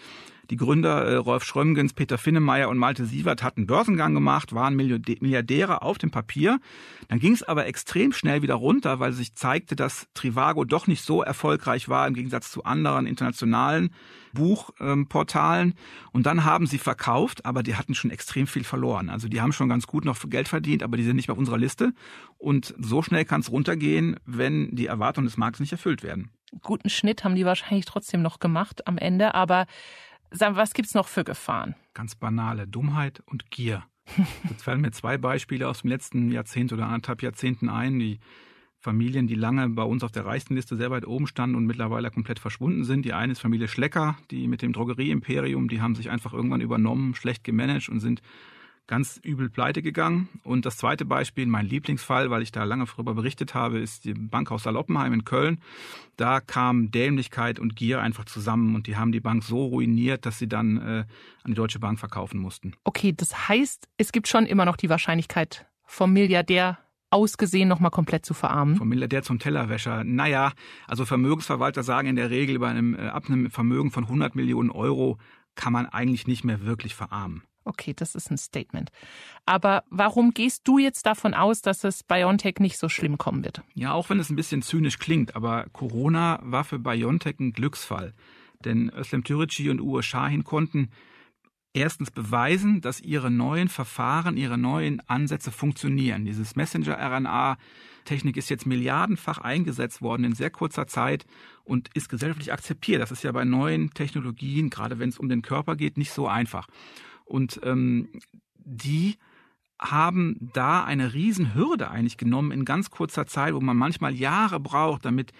Die 0.51 0.57
Gründer 0.57 1.05
äh, 1.05 1.17
Rolf 1.17 1.45
Schrömgens, 1.45 1.93
Peter 1.93 2.19
Finnemeyer 2.19 2.69
und 2.69 2.79
Malte 2.79 3.05
Sievert 3.05 3.43
hatten 3.43 3.67
Börsengang 3.67 4.15
gemacht, 4.15 4.55
waren 4.55 4.75
Milliardäre 4.75 5.83
auf 5.83 5.99
dem 5.99 6.11
Papier. 6.11 6.59
Dann 7.09 7.19
ging 7.19 7.33
es 7.33 7.43
aber 7.43 7.67
extrem 7.67 8.13
schnell 8.13 8.43
wieder 8.43 8.55
runter, 8.55 9.01
weil 9.01 9.13
sich 9.13 9.35
zeigte, 9.35 9.77
dass 9.77 10.09
Trivago 10.15 10.65
doch 10.65 10.87
nicht 10.87 11.05
so 11.05 11.23
erfolgreich 11.23 11.89
war 11.89 12.07
im 12.07 12.15
Gegensatz 12.15 12.51
zu 12.51 12.65
anderen 12.65 13.07
internationalen 13.07 13.91
Buchportalen. 14.33 15.75
Und 16.13 16.27
dann 16.27 16.45
haben 16.45 16.67
sie 16.67 16.79
verkauft, 16.79 17.45
aber 17.45 17.63
die 17.63 17.77
hatten 17.77 17.95
schon 17.95 18.11
extrem 18.11 18.47
viel 18.47 18.65
verloren. 18.65 19.11
Also 19.11 19.29
die 19.29 19.41
haben 19.41 19.53
schon 19.53 19.69
ganz 19.69 19.87
gut 19.87 20.05
noch 20.05 20.19
Geld 20.29 20.49
verdient, 20.49 20.83
aber 20.83 20.97
die 20.97 21.05
sind 21.05 21.17
nicht 21.17 21.29
mehr 21.29 21.35
auf 21.35 21.39
unserer 21.39 21.59
Liste. 21.59 21.93
Und 22.39 22.75
so 22.79 23.03
schnell 23.03 23.25
kann 23.25 23.41
es 23.41 23.51
runtergehen, 23.51 24.17
wenn 24.25 24.75
die 24.75 24.87
Erwartungen 24.87 25.27
des 25.27 25.37
Marktes 25.37 25.61
nicht 25.61 25.73
erfüllt 25.73 26.03
werden. 26.03 26.31
Guten 26.61 26.91
Schnitt 26.91 27.25
haben 27.25 27.35
die 27.35 27.47
wahrscheinlich 27.47 27.87
trotzdem 27.87 28.21
noch 28.21 28.39
gemacht 28.39 28.87
am 28.87 28.99
Ende, 28.99 29.35
aber 29.35 29.67
Sag, 30.35 30.57
was 30.57 30.73
gibt's 30.73 30.95
noch 30.95 31.09
für 31.09 31.25
Gefahren? 31.25 31.75
Ganz 31.93 32.15
banale 32.15 32.67
Dummheit 32.67 33.23
und 33.27 33.51
Gier. 33.51 33.85
Jetzt 34.49 34.63
fallen 34.65 34.81
mir 34.81 34.91
zwei 34.91 35.19
Beispiele 35.19 35.69
aus 35.69 35.83
dem 35.83 35.91
letzten 35.91 36.31
Jahrzehnt 36.31 36.73
oder 36.73 36.87
anderthalb 36.87 37.23
Jahrzehnten 37.23 37.69
ein, 37.69 37.99
die 37.99 38.19
Familien, 38.79 39.27
die 39.27 39.35
lange 39.35 39.69
bei 39.69 39.83
uns 39.83 40.03
auf 40.03 40.11
der 40.11 40.25
reichsten 40.25 40.55
Liste 40.55 40.77
sehr 40.77 40.91
weit 40.91 41.07
oben 41.07 41.27
standen 41.27 41.55
und 41.55 41.67
mittlerweile 41.67 42.11
komplett 42.11 42.39
verschwunden 42.39 42.85
sind. 42.85 43.05
Die 43.05 43.13
eine 43.13 43.33
ist 43.33 43.41
Familie 43.41 43.69
Schlecker, 43.69 44.17
die 44.31 44.49
mit 44.49 44.63
dem 44.63 44.73
Drogerieimperium, 44.73 45.69
die 45.69 45.81
haben 45.81 45.95
sich 45.95 46.11
einfach 46.11 46.33
irgendwann 46.33 46.63
übernommen, 46.63 47.15
schlecht 47.15 47.45
gemanagt 47.45 47.91
und 47.91 48.01
sind 48.01 48.23
ganz 48.87 49.21
übel 49.23 49.49
pleite 49.49 49.83
gegangen. 49.83 50.29
Und 50.43 50.67
das 50.67 50.77
zweite 50.77 51.05
Beispiel, 51.05 51.47
mein 51.47 51.67
Lieblingsfall, 51.67 52.31
weil 52.31 52.43
ich 52.43 52.53
da 52.53 52.65
lange 52.65 52.85
darüber 52.85 53.15
berichtet 53.15 53.55
habe, 53.55 53.79
ist 53.79 54.05
die 54.05 54.15
Bankhaus 54.15 54.65
Saloppenheim 54.65 55.13
in 55.13 55.25
Köln. 55.25 55.61
Da 56.17 56.41
kam 56.41 56.91
Dämlichkeit 56.91 57.59
und 57.59 57.77
Gier 57.77 58.01
einfach 58.01 58.25
zusammen 58.25 58.75
und 58.75 58.87
die 58.87 58.97
haben 58.97 59.13
die 59.13 59.21
Bank 59.21 59.45
so 59.45 59.65
ruiniert, 59.67 60.27
dass 60.27 60.39
sie 60.39 60.49
dann 60.49 60.77
äh, 60.79 61.05
an 61.43 61.51
die 61.51 61.55
Deutsche 61.55 61.79
Bank 61.79 61.99
verkaufen 61.99 62.41
mussten. 62.41 62.75
Okay, 62.85 63.13
das 63.17 63.49
heißt, 63.49 63.89
es 63.97 64.13
gibt 64.13 64.29
schon 64.29 64.47
immer 64.47 64.65
noch 64.65 64.77
die 64.77 64.91
Wahrscheinlichkeit 64.91 65.67
vom 65.85 66.13
Milliardär 66.13 66.79
ausgesehen 67.13 67.69
nochmal 67.69 67.91
komplett 67.91 68.25
zu 68.25 68.35
verarmen? 68.35 68.77
Vom 68.77 68.89
Milliardär 68.89 69.23
zum 69.23 69.39
Tellerwäscher. 69.39 70.03
Naja, 70.03 70.53
also 70.87 71.05
Vermögensverwalter 71.05 71.83
sagen 71.83 72.09
in 72.09 72.17
der 72.17 72.31
Regel, 72.31 72.59
bei 72.59 72.69
einem, 72.69 72.95
äh, 72.95 73.09
ab 73.09 73.25
einem 73.29 73.51
Vermögen 73.51 73.91
von 73.91 74.05
100 74.05 74.35
Millionen 74.35 74.71
Euro 74.71 75.19
kann 75.55 75.73
man 75.73 75.87
eigentlich 75.87 76.27
nicht 76.27 76.45
mehr 76.45 76.65
wirklich 76.65 76.95
verarmen. 76.95 77.43
Okay, 77.65 77.95
das 77.95 78.15
ist 78.15 78.31
ein 78.31 78.39
Statement. 78.39 78.91
Aber 79.47 79.85
warum 79.91 80.33
gehst 80.33 80.63
du 80.65 80.79
jetzt 80.79 81.07
davon 81.07 81.35
aus, 81.35 81.63
dass 81.63 81.85
es 81.85 82.03
BioNTech 82.03 82.57
nicht 82.59 82.79
so 82.79 82.89
schlimm 82.89 83.19
kommen 83.19 83.45
wird? 83.45 83.63
Ja, 83.75 83.93
auch 83.93 84.11
wenn 84.11 84.19
es 84.19 84.31
ein 84.31 84.37
bisschen 84.37 84.63
zynisch 84.63 84.99
klingt, 84.99 85.37
aber 85.37 85.67
Corona 85.73 86.41
war 86.43 86.65
für 86.65 86.79
BioNTech 86.79 87.39
ein 87.41 87.53
Glücksfall. 87.53 88.15
Denn 88.65 88.91
Özlem 88.95 89.25
Türeci 89.25 89.71
und 89.71 89.81
Uwe 89.81 90.03
Shahin 90.03 90.45
konnten 90.45 90.91
erstens 91.75 92.11
beweisen, 92.11 92.81
dass 92.81 93.01
ihre 93.01 93.31
neuen 93.31 93.69
Verfahren, 93.69 94.37
ihre 94.37 94.59
neuen 94.59 95.01
Ansätze 95.09 95.51
funktionieren. 95.51 96.25
Dieses 96.25 96.55
Messenger-RNA-Technik 96.55 98.37
ist 98.37 98.51
jetzt 98.51 98.67
milliardenfach 98.67 99.39
eingesetzt 99.39 100.03
worden 100.03 100.25
in 100.25 100.35
sehr 100.35 100.51
kurzer 100.51 100.87
Zeit 100.87 101.25
und 101.65 101.89
ist 101.95 102.09
gesellschaftlich 102.09 102.53
akzeptiert. 102.53 103.01
Das 103.01 103.11
ist 103.11 103.25
ja 103.25 103.33
bei 103.33 103.45
neuen 103.45 103.91
Technologien, 103.91 104.71
gerade 104.71 104.99
wenn 104.99 105.09
es 105.09 105.19
um 105.19 105.29
den 105.29 105.43
Körper 105.43 105.77
geht, 105.77 105.97
nicht 105.97 106.13
so 106.13 106.29
einfach. 106.29 106.67
Und 107.25 107.61
ähm, 107.65 108.09
die 108.57 109.17
haben 109.79 110.37
da 110.55 110.85
eine 110.85 111.13
Riesenhürde 111.13 111.91
eigentlich 111.91 112.17
genommen 112.17 112.53
in 112.53 112.65
ganz 112.65 112.91
kurzer 112.91 113.27
Zeit, 113.27 113.55
wo 113.55 113.61
man 113.61 113.77
manchmal 113.77 114.15
Jahre 114.15 114.61
braucht, 114.61 115.05
damit 115.05 115.33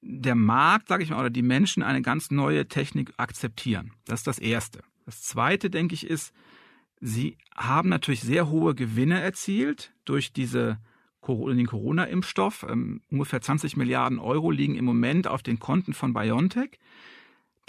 der 0.00 0.34
Markt, 0.34 0.88
sage 0.88 1.02
ich 1.02 1.10
mal, 1.10 1.20
oder 1.20 1.30
die 1.30 1.42
Menschen 1.42 1.82
eine 1.82 2.00
ganz 2.00 2.30
neue 2.30 2.66
Technik 2.66 3.12
akzeptieren. 3.18 3.92
Das 4.06 4.20
ist 4.20 4.26
das 4.26 4.38
Erste. 4.38 4.80
Das 5.04 5.22
Zweite, 5.22 5.68
denke 5.68 5.94
ich, 5.94 6.06
ist, 6.06 6.32
sie 7.00 7.36
haben 7.54 7.88
natürlich 7.88 8.22
sehr 8.22 8.48
hohe 8.48 8.74
Gewinne 8.74 9.20
erzielt 9.20 9.92
durch 10.04 10.32
diese 10.32 10.78
den 11.26 11.66
Corona-Impfstoff. 11.66 12.66
Ähm, 12.68 13.02
ungefähr 13.10 13.40
20 13.40 13.76
Milliarden 13.76 14.18
Euro 14.18 14.50
liegen 14.50 14.74
im 14.74 14.84
Moment 14.84 15.28
auf 15.28 15.42
den 15.42 15.58
Konten 15.58 15.92
von 15.92 16.12
BioNTech. 16.12 16.78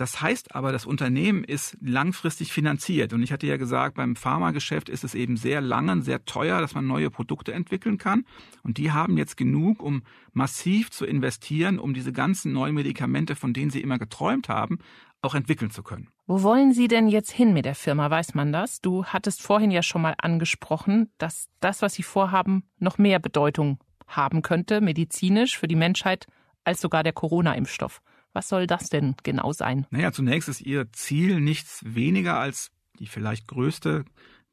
Das 0.02 0.20
heißt 0.20 0.56
aber, 0.56 0.72
das 0.72 0.88
Unternehmen 0.88 1.44
ist 1.44 1.78
langfristig 1.80 2.52
finanziert. 2.52 3.14
Und 3.14 3.22
ich 3.22 3.32
hatte 3.32 3.46
ja 3.46 3.58
gesagt, 3.58 3.98
beim 3.98 4.16
Pharmageschäft 4.16 4.90
ist 4.90 5.04
es 5.04 5.14
eben 5.14 5.38
sehr 5.38 5.62
lang 5.62 6.02
sehr 6.02 6.26
teuer, 6.26 6.60
dass 6.60 6.74
man 6.74 6.88
neue 6.88 7.12
Produkte 7.12 7.54
entwickeln 7.54 8.00
kann. 8.00 8.26
Und 8.64 8.80
die 8.80 8.92
haben 8.92 9.16
jetzt 9.16 9.38
genug, 9.38 9.84
um 9.84 10.02
massiv 10.34 10.90
zu 10.90 11.06
investieren, 11.06 11.78
um 11.78 11.94
diese 11.94 12.12
ganzen 12.12 12.52
neuen 12.52 12.74
Medikamente, 12.74 13.36
von 13.36 13.54
denen 13.54 13.70
sie 13.70 13.80
immer 13.80 14.00
geträumt 14.00 14.50
haben, 14.50 14.80
auch 15.22 15.36
entwickeln 15.36 15.70
zu 15.70 15.84
können. 15.84 16.08
Wo 16.26 16.42
wollen 16.42 16.74
Sie 16.74 16.88
denn 16.88 17.08
jetzt 17.08 17.30
hin 17.30 17.54
mit 17.54 17.66
der 17.66 17.76
Firma? 17.76 18.10
Weiß 18.10 18.34
man 18.34 18.52
das? 18.52 18.82
Du 18.82 19.06
hattest 19.06 19.44
vorhin 19.44 19.70
ja 19.70 19.84
schon 19.84 20.02
mal 20.02 20.16
angesprochen, 20.18 21.12
dass 21.20 21.48
das, 21.60 21.84
was 21.84 21.94
Sie 21.94 22.02
vorhaben, 22.02 22.64
noch 22.80 22.98
mehr 22.98 23.20
Bedeutung 23.20 23.78
haben 24.08 24.42
könnte, 24.42 24.82
medizinisch 24.82 25.60
für 25.60 25.68
die 25.68 25.76
Menschheit, 25.76 26.26
als 26.64 26.82
sogar 26.82 27.04
der 27.04 27.14
Corona-Impfstoff. 27.14 28.02
Was 28.34 28.48
soll 28.48 28.68
das 28.68 28.90
denn 28.90 29.16
genau 29.24 29.52
sein? 29.52 29.86
Naja, 29.90 30.12
zunächst 30.12 30.50
ist 30.50 30.62
Ihr 30.62 30.92
Ziel 30.94 31.42
nichts 31.42 31.82
weniger 31.86 32.38
als 32.38 32.72
die 33.00 33.08
vielleicht 33.08 33.48
größte 33.48 34.06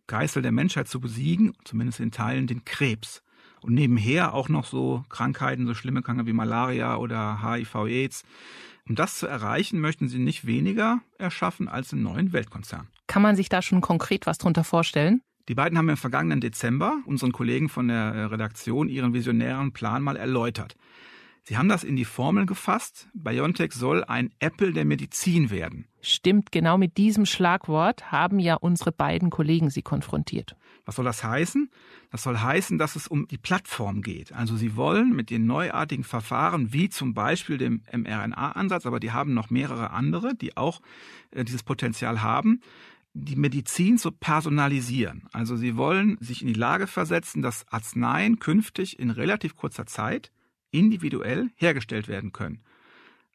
Geißel 0.06 0.42
der 0.42 0.52
Menschheit 0.52 0.88
zu 0.88 1.00
besiegen, 1.00 1.52
zumindest 1.64 2.00
in 2.00 2.10
Teilen 2.10 2.46
den 2.46 2.64
Krebs. 2.64 3.22
Und 3.60 3.74
nebenher 3.74 4.34
auch 4.34 4.48
noch 4.48 4.64
so 4.64 5.04
Krankheiten, 5.08 5.66
so 5.66 5.74
schlimme 5.74 6.02
Krankheiten 6.02 6.28
wie 6.28 6.32
Malaria 6.32 6.96
oder 6.96 7.42
HIV-Aids. 7.42 8.24
Um 8.88 8.94
das 8.94 9.18
zu 9.18 9.26
erreichen, 9.26 9.80
möchten 9.80 10.08
sie 10.08 10.18
nicht 10.18 10.46
weniger 10.46 11.00
erschaffen 11.18 11.68
als 11.68 11.92
einen 11.92 12.02
neuen 12.02 12.32
Weltkonzern. 12.32 12.88
Kann 13.06 13.22
man 13.22 13.36
sich 13.36 13.48
da 13.48 13.60
schon 13.60 13.80
konkret 13.80 14.26
was 14.26 14.38
drunter 14.38 14.64
vorstellen? 14.64 15.20
Die 15.48 15.54
beiden 15.54 15.76
haben 15.76 15.88
im 15.88 15.96
vergangenen 15.96 16.40
Dezember 16.40 16.98
unseren 17.04 17.32
Kollegen 17.32 17.68
von 17.68 17.88
der 17.88 18.30
Redaktion 18.30 18.88
ihren 18.88 19.12
visionären 19.12 19.72
Plan 19.72 20.02
mal 20.02 20.16
erläutert. 20.16 20.76
Sie 21.48 21.56
haben 21.56 21.70
das 21.70 21.82
in 21.82 21.96
die 21.96 22.04
Formel 22.04 22.44
gefasst. 22.44 23.08
BioNTech 23.14 23.72
soll 23.72 24.04
ein 24.04 24.34
Apple 24.38 24.74
der 24.74 24.84
Medizin 24.84 25.48
werden. 25.48 25.86
Stimmt, 26.02 26.52
genau 26.52 26.76
mit 26.76 26.98
diesem 26.98 27.24
Schlagwort 27.24 28.12
haben 28.12 28.38
ja 28.38 28.56
unsere 28.56 28.92
beiden 28.92 29.30
Kollegen 29.30 29.70
Sie 29.70 29.80
konfrontiert. 29.80 30.56
Was 30.84 30.96
soll 30.96 31.06
das 31.06 31.24
heißen? 31.24 31.70
Das 32.10 32.22
soll 32.24 32.36
heißen, 32.36 32.76
dass 32.76 32.96
es 32.96 33.08
um 33.08 33.26
die 33.28 33.38
Plattform 33.38 34.02
geht. 34.02 34.34
Also 34.34 34.58
Sie 34.58 34.76
wollen 34.76 35.16
mit 35.16 35.30
den 35.30 35.46
neuartigen 35.46 36.04
Verfahren, 36.04 36.74
wie 36.74 36.90
zum 36.90 37.14
Beispiel 37.14 37.56
dem 37.56 37.80
mRNA-Ansatz, 37.94 38.84
aber 38.84 39.00
die 39.00 39.12
haben 39.12 39.32
noch 39.32 39.48
mehrere 39.48 39.88
andere, 39.92 40.34
die 40.34 40.54
auch 40.58 40.82
äh, 41.30 41.46
dieses 41.46 41.62
Potenzial 41.62 42.20
haben, 42.20 42.60
die 43.14 43.36
Medizin 43.36 43.96
zu 43.96 44.12
personalisieren. 44.12 45.26
Also 45.32 45.56
Sie 45.56 45.78
wollen 45.78 46.18
sich 46.20 46.42
in 46.42 46.48
die 46.48 46.60
Lage 46.60 46.86
versetzen, 46.86 47.40
dass 47.40 47.66
Arzneien 47.68 48.38
künftig 48.38 48.98
in 48.98 49.08
relativ 49.08 49.56
kurzer 49.56 49.86
Zeit 49.86 50.30
individuell 50.70 51.50
hergestellt 51.56 52.08
werden 52.08 52.32
können. 52.32 52.62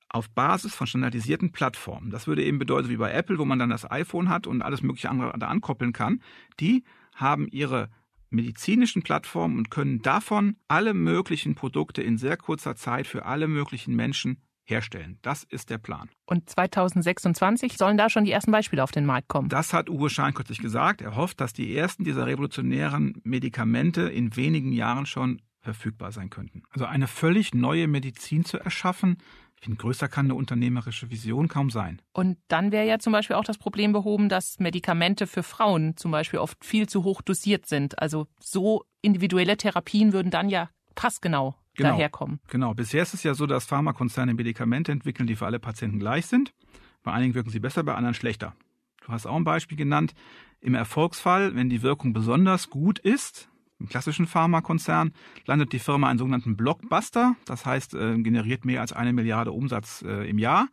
Auf 0.09 0.29
Basis 0.29 0.75
von 0.75 0.85
standardisierten 0.85 1.51
Plattformen. 1.51 2.11
Das 2.11 2.27
würde 2.27 2.43
eben 2.43 2.59
bedeuten, 2.59 2.89
wie 2.89 2.97
bei 2.97 3.11
Apple, 3.11 3.39
wo 3.39 3.45
man 3.45 3.57
dann 3.57 3.69
das 3.69 3.89
iPhone 3.89 4.29
hat 4.29 4.45
und 4.45 4.61
alles 4.61 4.83
mögliche 4.83 5.09
andere 5.09 5.37
da 5.39 5.47
ankoppeln 5.47 5.91
kann. 5.91 6.21
Die 6.59 6.83
haben 7.15 7.47
ihre 7.47 7.89
medizinischen 8.29 9.03
Plattformen 9.03 9.57
und 9.57 9.71
können 9.71 10.01
davon 10.01 10.57
alle 10.67 10.93
möglichen 10.93 11.55
Produkte 11.55 12.01
in 12.01 12.17
sehr 12.17 12.37
kurzer 12.37 12.75
Zeit 12.75 13.07
für 13.07 13.25
alle 13.25 13.47
möglichen 13.47 13.95
Menschen 13.95 14.41
herstellen. 14.65 15.19
Das 15.21 15.43
ist 15.43 15.69
der 15.69 15.77
Plan. 15.77 16.09
Und 16.25 16.49
2026 16.49 17.77
sollen 17.77 17.97
da 17.97 18.09
schon 18.09 18.23
die 18.23 18.31
ersten 18.31 18.51
Beispiele 18.51 18.83
auf 18.83 18.91
den 18.91 19.05
Markt 19.05 19.27
kommen. 19.27 19.49
Das 19.49 19.73
hat 19.73 19.89
Uwe 19.89 20.09
Schein 20.09 20.33
kürzlich 20.33 20.59
gesagt. 20.59 21.01
Er 21.01 21.15
hofft, 21.15 21.41
dass 21.41 21.53
die 21.53 21.75
ersten 21.75 22.03
dieser 22.03 22.25
revolutionären 22.25 23.21
Medikamente 23.23 24.03
in 24.03 24.35
wenigen 24.35 24.71
Jahren 24.71 25.05
schon 25.05 25.41
verfügbar 25.63 26.11
sein 26.11 26.29
könnten. 26.29 26.63
Also 26.69 26.85
eine 26.85 27.07
völlig 27.07 27.53
neue 27.53 27.87
Medizin 27.87 28.45
zu 28.45 28.59
erschaffen, 28.59 29.17
Viel 29.63 29.77
größer 29.77 30.09
kann 30.09 30.25
eine 30.25 30.35
unternehmerische 30.35 31.09
Vision 31.09 31.47
kaum 31.47 31.69
sein. 31.69 32.01
Und 32.11 32.37
dann 32.49 32.73
wäre 32.73 32.85
ja 32.85 32.99
zum 32.99 33.13
Beispiel 33.13 33.37
auch 33.37 33.45
das 33.45 33.57
Problem 33.57 33.93
behoben, 33.93 34.27
dass 34.27 34.59
Medikamente 34.59 35.25
für 35.25 35.41
Frauen 35.41 35.95
zum 35.95 36.11
Beispiel 36.11 36.39
oft 36.39 36.65
viel 36.65 36.89
zu 36.89 37.05
hoch 37.05 37.21
dosiert 37.21 37.65
sind. 37.65 37.97
Also 37.97 38.27
so 38.41 38.83
individuelle 39.01 39.55
Therapien 39.55 40.11
würden 40.11 40.31
dann 40.31 40.49
ja 40.49 40.69
passgenau 40.95 41.55
genau, 41.75 41.91
daherkommen. 41.91 42.41
Genau. 42.49 42.73
Bisher 42.73 43.03
ist 43.03 43.13
es 43.13 43.23
ja 43.23 43.35
so, 43.35 43.45
dass 43.45 43.63
Pharmakonzerne 43.63 44.33
Medikamente 44.33 44.91
entwickeln, 44.91 45.27
die 45.27 45.37
für 45.37 45.45
alle 45.45 45.59
Patienten 45.59 45.97
gleich 45.97 46.25
sind. 46.25 46.53
Bei 47.01 47.13
einigen 47.13 47.33
wirken 47.33 47.49
sie 47.49 47.61
besser, 47.61 47.83
bei 47.83 47.95
anderen 47.95 48.15
schlechter. 48.15 48.57
Du 49.05 49.13
hast 49.13 49.25
auch 49.25 49.35
ein 49.37 49.45
Beispiel 49.45 49.77
genannt. 49.77 50.13
Im 50.59 50.75
Erfolgsfall, 50.75 51.55
wenn 51.55 51.69
die 51.69 51.83
Wirkung 51.83 52.11
besonders 52.11 52.69
gut 52.69 52.99
ist, 52.99 53.49
im 53.79 53.89
klassischen 53.89 54.27
Pharmakonzern 54.27 55.13
landet 55.45 55.73
die 55.73 55.79
Firma 55.79 56.09
einen 56.09 56.19
sogenannten 56.19 56.55
Blockbuster, 56.55 57.35
das 57.45 57.65
heißt, 57.65 57.95
äh, 57.95 58.17
generiert 58.19 58.65
mehr 58.65 58.81
als 58.81 58.93
eine 58.93 59.13
Milliarde 59.13 59.51
Umsatz 59.51 60.03
äh, 60.07 60.29
im 60.29 60.37
Jahr. 60.37 60.67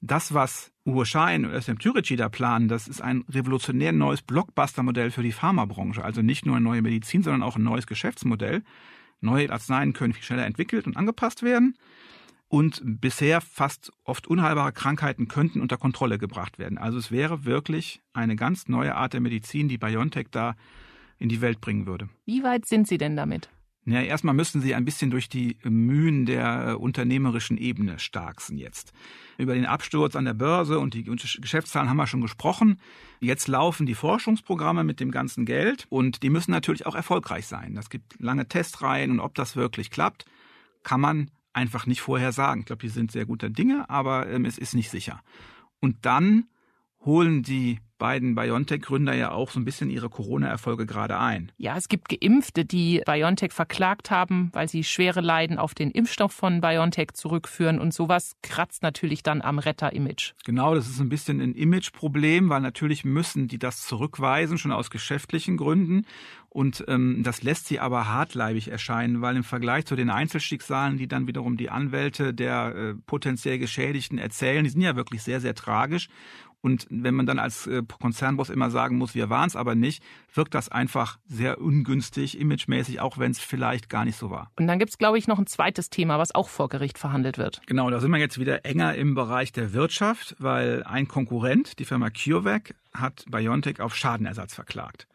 Das, 0.00 0.32
was 0.32 0.72
Uwe 0.86 1.04
Schein 1.04 1.44
und 1.44 1.52
SM 1.52 1.78
Türeci 1.78 2.16
da 2.16 2.30
planen, 2.30 2.68
das 2.68 2.88
ist 2.88 3.02
ein 3.02 3.24
revolutionär 3.28 3.92
neues 3.92 4.22
Blockbuster-Modell 4.22 5.10
für 5.10 5.22
die 5.22 5.32
Pharmabranche. 5.32 6.02
Also 6.02 6.22
nicht 6.22 6.46
nur 6.46 6.56
eine 6.56 6.64
neue 6.64 6.80
Medizin, 6.80 7.22
sondern 7.22 7.42
auch 7.42 7.56
ein 7.56 7.62
neues 7.62 7.86
Geschäftsmodell. 7.86 8.62
Neue 9.20 9.50
Arzneien 9.50 9.92
können 9.92 10.14
viel 10.14 10.22
schneller 10.22 10.46
entwickelt 10.46 10.86
und 10.86 10.96
angepasst 10.96 11.42
werden. 11.42 11.74
Und 12.48 12.80
bisher 12.82 13.42
fast 13.42 13.92
oft 14.02 14.26
unheilbare 14.26 14.72
Krankheiten 14.72 15.28
könnten 15.28 15.60
unter 15.60 15.76
Kontrolle 15.76 16.18
gebracht 16.18 16.58
werden. 16.58 16.78
Also 16.78 16.98
es 16.98 17.12
wäre 17.12 17.44
wirklich 17.44 18.00
eine 18.12 18.34
ganz 18.34 18.66
neue 18.66 18.96
Art 18.96 19.12
der 19.12 19.20
Medizin, 19.20 19.68
die 19.68 19.78
BioNTech 19.78 20.28
da 20.30 20.56
in 21.20 21.28
die 21.28 21.40
Welt 21.40 21.60
bringen 21.60 21.86
würde. 21.86 22.08
Wie 22.26 22.42
weit 22.42 22.66
sind 22.66 22.88
Sie 22.88 22.98
denn 22.98 23.14
damit? 23.14 23.48
Ja, 23.86 24.02
erstmal 24.02 24.34
müssen 24.34 24.60
Sie 24.60 24.74
ein 24.74 24.84
bisschen 24.84 25.10
durch 25.10 25.28
die 25.28 25.56
Mühen 25.64 26.26
der 26.26 26.68
äh, 26.68 26.72
unternehmerischen 26.74 27.56
Ebene 27.56 27.98
starksen 27.98 28.58
jetzt. 28.58 28.92
Über 29.38 29.54
den 29.54 29.64
Absturz 29.64 30.16
an 30.16 30.26
der 30.26 30.34
Börse 30.34 30.78
und 30.78 30.92
die 30.92 31.04
Geschäftszahlen 31.04 31.88
haben 31.88 31.96
wir 31.96 32.06
schon 32.06 32.20
gesprochen. 32.20 32.78
Jetzt 33.20 33.48
laufen 33.48 33.86
die 33.86 33.94
Forschungsprogramme 33.94 34.84
mit 34.84 35.00
dem 35.00 35.10
ganzen 35.10 35.46
Geld 35.46 35.86
und 35.88 36.22
die 36.22 36.30
müssen 36.30 36.50
natürlich 36.50 36.84
auch 36.84 36.94
erfolgreich 36.94 37.46
sein. 37.46 37.74
Das 37.74 37.88
gibt 37.88 38.20
lange 38.20 38.46
Testreihen 38.46 39.12
und 39.12 39.20
ob 39.20 39.34
das 39.34 39.56
wirklich 39.56 39.90
klappt, 39.90 40.26
kann 40.82 41.00
man 41.00 41.30
einfach 41.52 41.86
nicht 41.86 42.02
vorher 42.02 42.32
sagen. 42.32 42.60
Ich 42.60 42.66
glaube, 42.66 42.82
die 42.82 42.90
sind 42.90 43.10
sehr 43.10 43.24
guter 43.24 43.48
Dinge, 43.48 43.88
aber 43.88 44.28
ähm, 44.28 44.44
es 44.44 44.58
ist 44.58 44.74
nicht 44.74 44.90
sicher. 44.90 45.22
Und 45.80 45.96
dann 46.02 46.48
holen 47.04 47.42
die 47.42 47.80
beiden 48.00 48.34
BioNTech-Gründer 48.34 49.14
ja 49.14 49.30
auch 49.30 49.52
so 49.52 49.60
ein 49.60 49.64
bisschen 49.64 49.90
ihre 49.90 50.08
Corona-Erfolge 50.08 50.86
gerade 50.86 51.20
ein. 51.20 51.52
Ja, 51.58 51.76
es 51.76 51.88
gibt 51.88 52.08
Geimpfte, 52.08 52.64
die 52.64 53.02
BioNTech 53.06 53.52
verklagt 53.52 54.10
haben, 54.10 54.50
weil 54.52 54.68
sie 54.68 54.82
schwere 54.82 55.20
Leiden 55.20 55.58
auf 55.58 55.74
den 55.74 55.92
Impfstoff 55.92 56.32
von 56.32 56.60
BioNTech 56.60 57.12
zurückführen. 57.12 57.78
Und 57.78 57.94
sowas 57.94 58.34
kratzt 58.42 58.82
natürlich 58.82 59.22
dann 59.22 59.42
am 59.42 59.60
Retter-Image. 59.60 60.32
Genau, 60.44 60.74
das 60.74 60.88
ist 60.88 60.98
ein 60.98 61.08
bisschen 61.08 61.40
ein 61.40 61.54
Image-Problem, 61.54 62.48
weil 62.48 62.62
natürlich 62.62 63.04
müssen 63.04 63.46
die 63.46 63.58
das 63.58 63.86
zurückweisen, 63.86 64.58
schon 64.58 64.72
aus 64.72 64.90
geschäftlichen 64.90 65.56
Gründen. 65.56 66.06
Und 66.48 66.84
ähm, 66.88 67.22
das 67.22 67.42
lässt 67.42 67.66
sie 67.66 67.78
aber 67.78 68.08
hartleibig 68.08 68.72
erscheinen, 68.72 69.22
weil 69.22 69.36
im 69.36 69.44
Vergleich 69.44 69.86
zu 69.86 69.94
den 69.94 70.10
Einzelschicksalen, 70.10 70.96
die 70.96 71.06
dann 71.06 71.28
wiederum 71.28 71.56
die 71.56 71.70
Anwälte 71.70 72.34
der 72.34 72.74
äh, 72.74 72.94
potenziell 73.06 73.60
Geschädigten 73.60 74.18
erzählen, 74.18 74.64
die 74.64 74.70
sind 74.70 74.80
ja 74.80 74.96
wirklich 74.96 75.22
sehr, 75.22 75.40
sehr 75.40 75.54
tragisch. 75.54 76.08
Und 76.62 76.86
wenn 76.90 77.14
man 77.14 77.26
dann 77.26 77.38
als 77.38 77.66
äh, 77.66 77.82
Konzernboss 78.00 78.50
immer 78.50 78.70
sagen 78.70 78.98
muss, 78.98 79.14
wir 79.14 79.30
waren 79.30 79.48
es 79.48 79.56
aber 79.56 79.74
nicht, 79.74 80.02
wirkt 80.34 80.54
das 80.54 80.68
einfach 80.68 81.18
sehr 81.26 81.60
ungünstig, 81.60 82.38
imagemäßig, 82.38 83.00
auch 83.00 83.18
wenn 83.18 83.30
es 83.30 83.40
vielleicht 83.40 83.88
gar 83.88 84.04
nicht 84.04 84.16
so 84.16 84.30
war. 84.30 84.50
Und 84.58 84.66
dann 84.66 84.78
gibt 84.78 84.90
es, 84.90 84.98
glaube 84.98 85.18
ich, 85.18 85.26
noch 85.26 85.38
ein 85.38 85.46
zweites 85.46 85.88
Thema, 85.88 86.18
was 86.18 86.34
auch 86.34 86.48
vor 86.48 86.68
Gericht 86.68 86.98
verhandelt 86.98 87.38
wird. 87.38 87.62
Genau, 87.66 87.88
da 87.90 88.00
sind 88.00 88.10
wir 88.10 88.18
jetzt 88.18 88.38
wieder 88.38 88.64
enger 88.64 88.94
im 88.94 89.14
Bereich 89.14 89.52
der 89.52 89.72
Wirtschaft, 89.72 90.36
weil 90.38 90.82
ein 90.84 91.08
Konkurrent, 91.08 91.78
die 91.78 91.84
Firma 91.84 92.10
CureVac, 92.10 92.74
hat 92.92 93.24
BioNTech 93.30 93.80
auf 93.80 93.96
Schadenersatz 93.96 94.54
verklagt. 94.54 95.06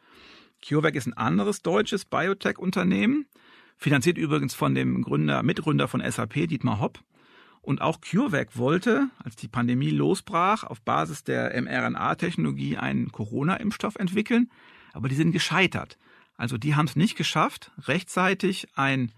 CureVac 0.67 0.95
ist 0.95 1.05
ein 1.08 1.13
anderes 1.13 1.62
deutsches 1.62 2.05
Biotech-Unternehmen, 2.05 3.27
finanziert 3.77 4.17
übrigens 4.17 4.55
von 4.55 4.73
dem 4.73 5.03
Gründer, 5.03 5.43
Mitgründer 5.43 5.88
von 5.88 6.01
SAP, 6.01 6.47
Dietmar 6.47 6.79
Hopp. 6.79 6.99
Und 7.65 7.82
auch 7.82 7.99
CureVac 7.99 8.58
wollte, 8.58 9.10
als 9.23 9.36
die 9.36 9.47
Pandemie 9.47 9.89
losbrach, 9.89 10.63
auf 10.63 10.82
Basis 10.82 11.23
der 11.23 11.60
mRNA-Technologie 11.60 12.78
einen 12.78 13.12
Corona-Impfstoff 13.12 13.95
entwickeln, 13.95 14.51
aber 14.93 15.10
die 15.10 15.15
sind 15.15 15.32
gescheitert. 15.32 15.97
Also 16.38 16.60
die 16.60 16.75
haben 16.75 16.86
es 16.86 16.95
nicht 16.95 17.17
geschafft, 17.17 17.71
rechtzeitig 17.88 18.67
ein 18.75 19.12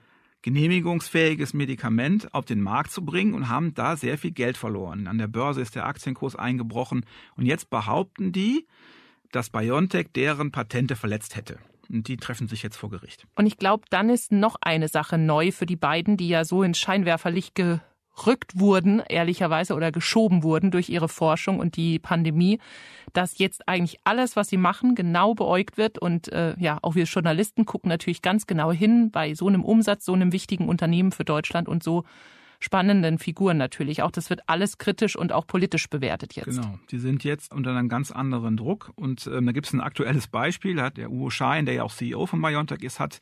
genehmigungsfähiges 0.44 1.54
Medikament 1.54 2.34
auf 2.34 2.46
den 2.46 2.62
Markt 2.62 2.92
zu 2.92 3.04
bringen 3.04 3.34
und 3.34 3.50
haben 3.50 3.74
da 3.74 3.98
sehr 3.98 4.18
viel 4.18 4.32
Geld 4.32 4.56
verloren. 4.56 5.08
An 5.08 5.18
der 5.18 5.28
Börse 5.28 5.60
ist 5.60 5.76
der 5.76 5.86
Aktienkurs 5.86 6.38
eingebrochen 6.38 7.06
und 7.36 7.46
jetzt 7.46 7.70
behaupten 7.70 8.32
die, 8.32 8.66
dass 9.34 9.50
BioNTech 9.50 10.08
deren 10.16 10.54
Patente 10.54 10.96
verletzt 10.96 11.36
hätte. 11.36 11.60
und 11.90 12.08
die 12.08 12.18
treffen 12.18 12.48
sich 12.48 12.64
jetzt 12.64 12.78
vor 12.78 12.90
Gericht. 12.90 13.28
Und 13.36 13.46
ich 13.46 13.58
glaube, 13.58 13.86
dann 13.90 14.10
ist 14.10 14.32
noch 14.32 14.56
eine 14.62 14.88
Sache 14.88 15.18
neu 15.18 15.52
für 15.52 15.66
die 15.66 15.76
beiden, 15.76 16.18
die 16.18 16.30
ja 16.30 16.46
so 16.46 16.64
ins 16.64 16.80
Scheinwerferlicht 16.80 17.56
gerückt 18.18 18.60
wurden, 18.60 19.02
ehrlicherweise, 19.08 19.76
oder 19.76 19.92
geschoben 19.92 20.44
wurden 20.44 20.72
durch 20.72 20.90
ihre 20.90 21.08
Forschung 21.08 21.60
und 21.60 21.78
die 21.78 22.00
Pandemie, 22.00 22.60
dass 23.14 23.38
jetzt 23.38 23.68
eigentlich 23.68 24.00
alles, 24.04 24.36
was 24.36 24.50
sie 24.50 24.58
machen, 24.58 24.96
genau 24.96 25.34
beäugt 25.34 25.78
wird. 25.78 25.98
Und 25.98 26.32
äh, 26.34 26.56
ja, 26.60 26.80
auch 26.82 26.96
wir 26.96 27.06
Journalisten 27.06 27.66
gucken 27.66 27.90
natürlich 27.90 28.22
ganz 28.22 28.48
genau 28.48 28.72
hin 28.72 29.12
bei 29.12 29.34
so 29.34 29.48
einem 29.48 29.64
Umsatz, 29.64 30.06
so 30.06 30.14
einem 30.14 30.34
wichtigen 30.34 30.68
Unternehmen 30.68 31.12
für 31.12 31.24
Deutschland 31.24 31.70
und 31.70 31.84
so 31.84 32.04
spannenden 32.60 33.20
Figuren 33.20 33.58
natürlich. 33.58 34.02
Auch 34.02 34.12
das 34.12 34.30
wird 34.30 34.42
alles 34.48 34.78
kritisch 34.78 35.16
und 35.16 35.32
auch 35.32 35.46
politisch 35.46 35.90
bewertet 35.90 36.36
jetzt. 36.36 36.46
Genau, 36.46 36.80
die 36.90 36.98
sind 36.98 37.24
jetzt 37.24 37.54
unter 37.54 37.72
einem 37.72 37.88
ganz 37.88 38.12
anderen 38.12 38.58
Druck. 38.58 38.92
Und 38.96 39.28
ähm, 39.28 39.46
da 39.46 39.52
gibt 39.52 39.68
es 39.68 39.74
ein 39.74 39.82
aktuelles 39.82 40.28
Beispiel. 40.28 40.76
Da 40.76 40.86
hat 40.86 40.98
der 40.98 41.12
Uwe 41.12 41.30
Schein, 41.30 41.66
der 41.66 41.76
ja 41.76 41.84
auch 41.84 41.94
CEO 41.94 42.26
von 42.26 42.42
BioNTech 42.42 42.82
ist, 42.82 43.00
hat 43.00 43.20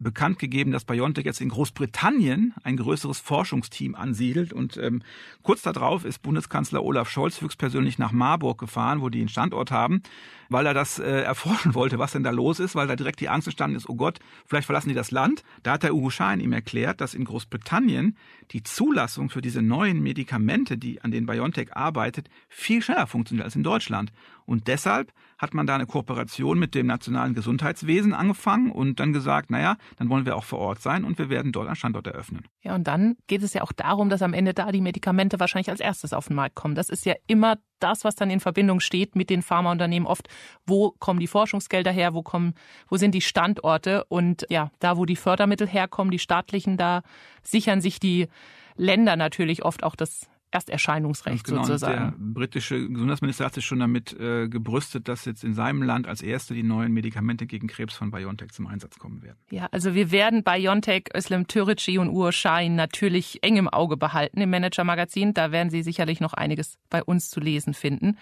bekannt 0.00 0.38
gegeben, 0.38 0.72
dass 0.72 0.84
BioNTech 0.84 1.24
jetzt 1.24 1.40
in 1.40 1.48
Großbritannien 1.48 2.54
ein 2.62 2.76
größeres 2.76 3.20
Forschungsteam 3.20 3.94
ansiedelt. 3.94 4.52
Und 4.52 4.76
ähm, 4.76 5.02
kurz 5.42 5.62
darauf 5.62 6.04
ist 6.04 6.22
Bundeskanzler 6.22 6.82
Olaf 6.82 7.10
Scholz 7.10 7.40
höchstpersönlich 7.40 7.98
nach 7.98 8.12
Marburg 8.12 8.58
gefahren, 8.58 9.00
wo 9.00 9.08
die 9.08 9.20
einen 9.20 9.28
Standort 9.28 9.70
haben, 9.70 10.02
weil 10.48 10.66
er 10.66 10.74
das 10.74 10.98
äh, 10.98 11.22
erforschen 11.22 11.74
wollte, 11.74 11.98
was 11.98 12.12
denn 12.12 12.22
da 12.22 12.30
los 12.30 12.60
ist, 12.60 12.74
weil 12.74 12.86
da 12.86 12.96
direkt 12.96 13.20
die 13.20 13.28
Angst 13.28 13.48
entstanden 13.48 13.76
ist, 13.76 13.88
oh 13.88 13.96
Gott, 13.96 14.18
vielleicht 14.46 14.66
verlassen 14.66 14.88
die 14.88 14.94
das 14.94 15.10
Land. 15.10 15.42
Da 15.62 15.72
hat 15.72 15.82
der 15.82 15.94
Ugo 15.94 16.10
Schein 16.10 16.40
ihm 16.40 16.52
erklärt, 16.52 17.00
dass 17.00 17.14
in 17.14 17.24
Großbritannien 17.24 18.16
die 18.52 18.62
Zulassung 18.62 19.30
für 19.30 19.42
diese 19.42 19.62
neuen 19.62 20.02
Medikamente, 20.02 20.78
die 20.78 21.02
an 21.02 21.10
denen 21.10 21.26
BioNTech 21.26 21.76
arbeitet, 21.76 22.28
viel 22.48 22.82
schneller 22.82 23.06
funktioniert 23.06 23.44
als 23.44 23.56
in 23.56 23.62
Deutschland. 23.62 24.12
Und 24.48 24.66
deshalb 24.66 25.12
hat 25.36 25.52
man 25.52 25.66
da 25.66 25.74
eine 25.74 25.84
Kooperation 25.84 26.58
mit 26.58 26.74
dem 26.74 26.86
nationalen 26.86 27.34
Gesundheitswesen 27.34 28.14
angefangen 28.14 28.72
und 28.72 28.98
dann 28.98 29.12
gesagt, 29.12 29.50
naja, 29.50 29.76
dann 29.98 30.08
wollen 30.08 30.24
wir 30.24 30.36
auch 30.36 30.44
vor 30.44 30.58
Ort 30.58 30.80
sein 30.80 31.04
und 31.04 31.18
wir 31.18 31.28
werden 31.28 31.52
dort 31.52 31.66
einen 31.66 31.76
Standort 31.76 32.06
eröffnen. 32.06 32.46
Ja, 32.62 32.74
und 32.74 32.88
dann 32.88 33.16
geht 33.26 33.42
es 33.42 33.52
ja 33.52 33.62
auch 33.62 33.72
darum, 33.72 34.08
dass 34.08 34.22
am 34.22 34.32
Ende 34.32 34.54
da 34.54 34.72
die 34.72 34.80
Medikamente 34.80 35.38
wahrscheinlich 35.38 35.68
als 35.68 35.80
erstes 35.80 36.14
auf 36.14 36.28
den 36.28 36.36
Markt 36.36 36.54
kommen. 36.54 36.74
Das 36.74 36.88
ist 36.88 37.04
ja 37.04 37.12
immer 37.26 37.58
das, 37.78 38.04
was 38.04 38.14
dann 38.14 38.30
in 38.30 38.40
Verbindung 38.40 38.80
steht 38.80 39.16
mit 39.16 39.28
den 39.28 39.42
Pharmaunternehmen 39.42 40.06
oft. 40.06 40.28
Wo 40.64 40.92
kommen 40.98 41.20
die 41.20 41.26
Forschungsgelder 41.26 41.92
her? 41.92 42.14
Wo 42.14 42.22
kommen, 42.22 42.54
wo 42.88 42.96
sind 42.96 43.14
die 43.14 43.20
Standorte? 43.20 44.04
Und 44.06 44.46
ja, 44.48 44.70
da, 44.78 44.96
wo 44.96 45.04
die 45.04 45.16
Fördermittel 45.16 45.68
herkommen, 45.68 46.10
die 46.10 46.18
staatlichen, 46.18 46.78
da 46.78 47.02
sichern 47.42 47.82
sich 47.82 48.00
die 48.00 48.28
Länder 48.76 49.16
natürlich 49.16 49.62
oft 49.62 49.84
auch 49.84 49.94
das 49.94 50.30
Ersterscheinungsrecht 50.50 51.44
genau. 51.44 51.62
sozusagen. 51.62 51.94
Der 51.94 52.14
britische 52.18 52.88
Gesundheitsminister 52.88 53.44
hat 53.44 53.54
sich 53.54 53.66
schon 53.66 53.80
damit 53.80 54.18
äh, 54.18 54.48
gebrüstet, 54.48 55.08
dass 55.08 55.24
jetzt 55.24 55.44
in 55.44 55.54
seinem 55.54 55.82
Land 55.82 56.06
als 56.06 56.22
erste 56.22 56.54
die 56.54 56.62
neuen 56.62 56.92
Medikamente 56.92 57.46
gegen 57.46 57.68
Krebs 57.68 57.94
von 57.94 58.10
BioNTech 58.10 58.52
zum 58.52 58.66
Einsatz 58.66 58.98
kommen 58.98 59.22
werden. 59.22 59.36
Ja, 59.50 59.68
also 59.70 59.94
wir 59.94 60.10
werden 60.10 60.44
BioNTech, 60.44 61.14
Özlem 61.14 61.46
Türeci 61.46 61.98
und 61.98 62.08
Uğur 62.08 62.32
Şahin 62.32 62.76
natürlich 62.76 63.42
eng 63.42 63.56
im 63.56 63.68
Auge 63.68 63.96
behalten 63.96 64.40
im 64.40 64.50
Manager-Magazin. 64.50 65.34
Da 65.34 65.52
werden 65.52 65.70
Sie 65.70 65.82
sicherlich 65.82 66.20
noch 66.20 66.32
einiges 66.32 66.78
bei 66.88 67.02
uns 67.02 67.28
zu 67.28 67.40
lesen 67.40 67.74
finden. 67.74 68.16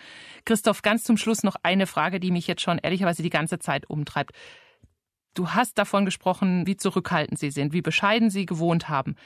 Christoph, 0.45 0.83
ganz 0.83 1.05
zum 1.05 1.17
Schluss 1.17 1.43
noch 1.43 1.57
eine 1.63 1.87
Frage, 1.87 2.19
die 2.19 2.31
mich 2.31 2.47
jetzt 2.47 2.63
schon 2.63 2.79
ehrlicherweise 2.79 3.23
die 3.23 3.31
ganze 3.31 3.59
Zeit 3.59 3.89
umtreibt. 3.89 4.33
Du 5.35 5.51
hast 5.51 5.77
davon 5.79 6.07
gesprochen, 6.07 6.67
wie 6.67 6.77
zurückhaltend 6.77 7.39
Sie 7.39 7.51
sind, 7.51 7.73
wie 7.73 7.83
bescheiden 7.83 8.31
Sie 8.31 8.47
gewohnt 8.47 8.89
haben. 8.89 9.17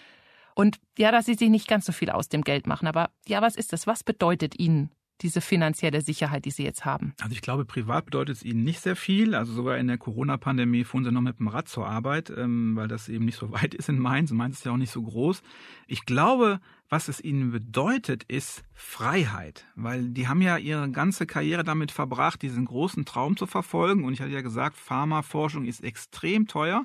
Und 0.60 0.78
ja, 0.98 1.10
dass 1.10 1.24
sie 1.24 1.34
sich 1.34 1.48
nicht 1.48 1.68
ganz 1.68 1.86
so 1.86 1.92
viel 1.92 2.10
aus 2.10 2.28
dem 2.28 2.42
Geld 2.42 2.66
machen. 2.66 2.86
Aber 2.86 3.08
ja, 3.26 3.40
was 3.40 3.56
ist 3.56 3.72
das? 3.72 3.86
Was 3.86 4.04
bedeutet 4.04 4.58
Ihnen 4.58 4.90
diese 5.22 5.40
finanzielle 5.40 6.02
Sicherheit, 6.02 6.44
die 6.44 6.50
Sie 6.50 6.64
jetzt 6.64 6.84
haben? 6.84 7.14
Also 7.18 7.32
ich 7.32 7.40
glaube, 7.40 7.64
privat 7.64 8.04
bedeutet 8.04 8.36
es 8.36 8.42
Ihnen 8.42 8.62
nicht 8.62 8.80
sehr 8.80 8.94
viel. 8.94 9.34
Also 9.34 9.54
sogar 9.54 9.78
in 9.78 9.86
der 9.86 9.96
Corona-Pandemie 9.96 10.84
fuhren 10.84 11.04
Sie 11.04 11.12
noch 11.12 11.22
mit 11.22 11.38
dem 11.38 11.48
Rad 11.48 11.68
zur 11.68 11.86
Arbeit, 11.86 12.28
ähm, 12.28 12.76
weil 12.76 12.88
das 12.88 13.08
eben 13.08 13.24
nicht 13.24 13.38
so 13.38 13.50
weit 13.52 13.72
ist 13.72 13.88
in 13.88 13.98
Mainz. 13.98 14.32
Mainz 14.32 14.58
ist 14.58 14.66
ja 14.66 14.72
auch 14.72 14.76
nicht 14.76 14.92
so 14.92 15.00
groß. 15.00 15.40
Ich 15.86 16.04
glaube, 16.04 16.60
was 16.90 17.08
es 17.08 17.24
Ihnen 17.24 17.52
bedeutet, 17.52 18.24
ist 18.24 18.62
Freiheit. 18.74 19.64
Weil 19.76 20.10
die 20.10 20.28
haben 20.28 20.42
ja 20.42 20.58
ihre 20.58 20.90
ganze 20.90 21.24
Karriere 21.24 21.64
damit 21.64 21.90
verbracht, 21.90 22.42
diesen 22.42 22.66
großen 22.66 23.06
Traum 23.06 23.38
zu 23.38 23.46
verfolgen. 23.46 24.04
Und 24.04 24.12
ich 24.12 24.20
hatte 24.20 24.32
ja 24.32 24.42
gesagt, 24.42 24.76
Pharmaforschung 24.76 25.64
ist 25.64 25.82
extrem 25.82 26.48
teuer. 26.48 26.84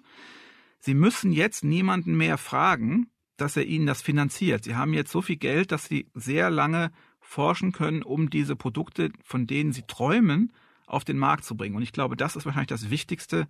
Sie 0.80 0.94
müssen 0.94 1.34
jetzt 1.34 1.66
niemanden 1.66 2.16
mehr 2.16 2.38
fragen, 2.38 3.10
dass 3.38 3.58
er 3.58 3.66
ihnen 3.66 3.86
das 3.86 4.02
finanziert. 4.02 4.64
Sie 4.64 4.76
haben 4.76 4.94
jetzt 4.94 5.12
so 5.12 5.22
viel 5.22 5.38
Geld, 5.38 5.72
dass 5.72 5.86
sie 5.86 6.08
sehr 6.14 6.50
lange 6.50 6.92
forschen 7.20 7.72
können, 7.72 8.04
um 8.04 8.30
diese 8.30 8.56
Produkte, 8.56 9.12
von 9.24 9.48
denen 9.48 9.74
sie 9.74 9.84
träumen, 9.84 10.54
auf 10.88 11.04
den 11.04 11.18
Markt 11.18 11.44
zu 11.44 11.58
bringen. 11.58 11.76
Und 11.76 11.82
ich 11.82 11.92
glaube, 11.92 12.16
das 12.16 12.36
ist 12.36 12.46
wahrscheinlich 12.46 12.68
das 12.68 12.90
Wichtigste. 12.90 13.48